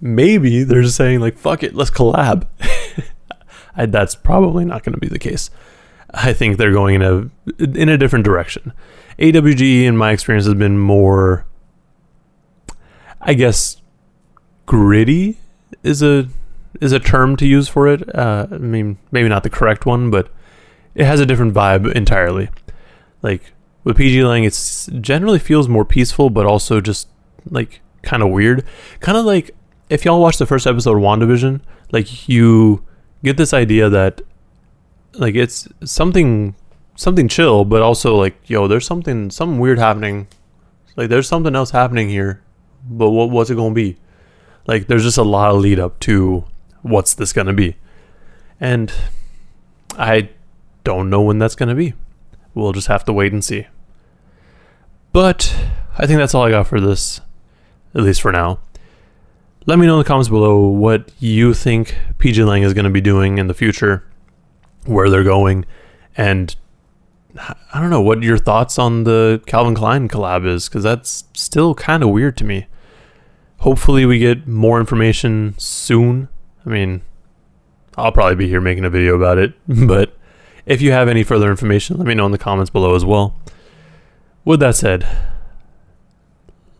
Maybe 0.00 0.62
they're 0.62 0.82
just 0.82 0.96
saying 0.96 1.18
like 1.18 1.36
fuck 1.36 1.64
it, 1.64 1.74
let's 1.74 1.90
collab. 1.90 2.46
I, 3.76 3.86
that's 3.86 4.14
probably 4.14 4.64
not 4.64 4.84
going 4.84 4.94
to 4.94 5.00
be 5.00 5.08
the 5.08 5.18
case. 5.18 5.50
I 6.10 6.32
think 6.32 6.56
they're 6.56 6.72
going 6.72 6.94
in 6.94 7.02
a 7.02 7.30
in 7.62 7.88
a 7.88 7.98
different 7.98 8.24
direction. 8.24 8.72
AWG, 9.18 9.84
in 9.84 9.96
my 9.96 10.12
experience, 10.12 10.46
has 10.46 10.54
been 10.54 10.78
more, 10.78 11.46
I 13.20 13.34
guess, 13.34 13.82
gritty 14.66 15.38
is 15.82 16.00
a 16.00 16.28
is 16.80 16.92
a 16.92 17.00
term 17.00 17.34
to 17.36 17.46
use 17.46 17.68
for 17.68 17.88
it. 17.88 18.14
Uh, 18.14 18.46
I 18.52 18.58
mean, 18.58 18.98
maybe 19.10 19.28
not 19.28 19.42
the 19.42 19.50
correct 19.50 19.84
one, 19.84 20.10
but 20.10 20.30
it 20.98 21.06
has 21.06 21.20
a 21.20 21.26
different 21.26 21.54
vibe 21.54 21.90
entirely. 21.94 22.50
Like 23.22 23.52
with 23.84 23.96
PG 23.96 24.24
Lang, 24.24 24.44
it 24.44 24.88
generally 25.00 25.38
feels 25.38 25.68
more 25.68 25.84
peaceful, 25.84 26.28
but 26.28 26.44
also 26.44 26.80
just 26.80 27.08
like 27.48 27.80
kind 28.02 28.22
of 28.22 28.30
weird. 28.30 28.64
Kind 28.98 29.16
of 29.16 29.24
like 29.24 29.52
if 29.88 30.04
y'all 30.04 30.20
watch 30.20 30.38
the 30.38 30.46
first 30.46 30.66
episode 30.66 30.96
of 30.96 31.02
WandaVision, 31.02 31.60
like 31.92 32.28
you 32.28 32.84
get 33.22 33.36
this 33.36 33.54
idea 33.54 33.88
that 33.88 34.20
like 35.14 35.36
it's 35.36 35.68
something 35.84 36.56
something 36.96 37.28
chill, 37.28 37.64
but 37.64 37.80
also 37.80 38.16
like 38.16 38.36
yo, 38.46 38.66
there's 38.66 38.86
something 38.86 39.30
something 39.30 39.60
weird 39.60 39.78
happening. 39.78 40.26
Like 40.96 41.10
there's 41.10 41.28
something 41.28 41.54
else 41.54 41.70
happening 41.70 42.08
here, 42.08 42.42
but 42.90 43.10
what 43.10 43.30
what's 43.30 43.50
it 43.50 43.54
gonna 43.54 43.72
be? 43.72 43.98
Like 44.66 44.88
there's 44.88 45.04
just 45.04 45.16
a 45.16 45.22
lot 45.22 45.52
of 45.52 45.60
lead 45.60 45.78
up 45.78 46.00
to 46.00 46.44
what's 46.82 47.14
this 47.14 47.32
gonna 47.32 47.52
be, 47.52 47.76
and 48.58 48.92
I 49.96 50.30
don't 50.88 51.10
know 51.10 51.20
when 51.20 51.38
that's 51.38 51.54
gonna 51.54 51.74
be. 51.74 51.92
We'll 52.54 52.72
just 52.72 52.86
have 52.86 53.04
to 53.04 53.12
wait 53.12 53.30
and 53.30 53.44
see. 53.44 53.66
But 55.12 55.54
I 55.98 56.06
think 56.06 56.18
that's 56.18 56.34
all 56.34 56.44
I 56.44 56.50
got 56.50 56.66
for 56.66 56.80
this, 56.80 57.20
at 57.94 58.00
least 58.00 58.22
for 58.22 58.32
now. 58.32 58.60
Let 59.66 59.78
me 59.78 59.84
know 59.84 59.96
in 59.96 59.98
the 59.98 60.08
comments 60.08 60.30
below 60.30 60.66
what 60.66 61.10
you 61.18 61.52
think 61.52 61.94
PG 62.16 62.42
Lang 62.42 62.62
is 62.62 62.72
going 62.72 62.86
to 62.86 62.90
be 62.90 63.02
doing 63.02 63.36
in 63.36 63.48
the 63.48 63.54
future, 63.54 64.02
where 64.86 65.10
they're 65.10 65.22
going, 65.24 65.66
and 66.16 66.56
I 67.38 67.80
don't 67.80 67.90
know 67.90 68.00
what 68.00 68.22
your 68.22 68.38
thoughts 68.38 68.78
on 68.78 69.04
the 69.04 69.42
Calvin 69.44 69.74
Klein 69.74 70.08
collab 70.08 70.46
is, 70.46 70.70
because 70.70 70.84
that's 70.84 71.24
still 71.34 71.74
kind 71.74 72.02
of 72.02 72.08
weird 72.08 72.38
to 72.38 72.44
me. 72.44 72.66
Hopefully, 73.58 74.06
we 74.06 74.18
get 74.18 74.48
more 74.48 74.80
information 74.80 75.54
soon. 75.58 76.28
I 76.64 76.70
mean, 76.70 77.02
I'll 77.98 78.12
probably 78.12 78.36
be 78.36 78.48
here 78.48 78.62
making 78.62 78.86
a 78.86 78.90
video 78.90 79.16
about 79.16 79.36
it, 79.36 79.52
but 79.68 80.17
if 80.68 80.82
you 80.82 80.92
have 80.92 81.08
any 81.08 81.24
further 81.24 81.50
information, 81.50 81.96
let 81.96 82.06
me 82.06 82.14
know 82.14 82.26
in 82.26 82.32
the 82.32 82.38
comments 82.38 82.70
below 82.70 82.94
as 82.94 83.04
well. 83.04 83.34
With 84.44 84.60
that 84.60 84.76
said, 84.76 85.08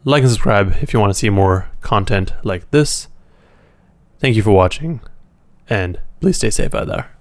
like 0.04 0.22
and 0.22 0.30
subscribe 0.30 0.76
if 0.82 0.92
you 0.92 1.00
want 1.00 1.10
to 1.10 1.18
see 1.18 1.30
more 1.30 1.70
content 1.80 2.32
like 2.42 2.70
this. 2.70 3.08
Thank 4.18 4.36
you 4.36 4.42
for 4.42 4.50
watching, 4.50 5.00
and 5.70 6.00
please 6.20 6.36
stay 6.36 6.50
safe 6.50 6.74
out 6.74 6.86
there. 6.86 7.17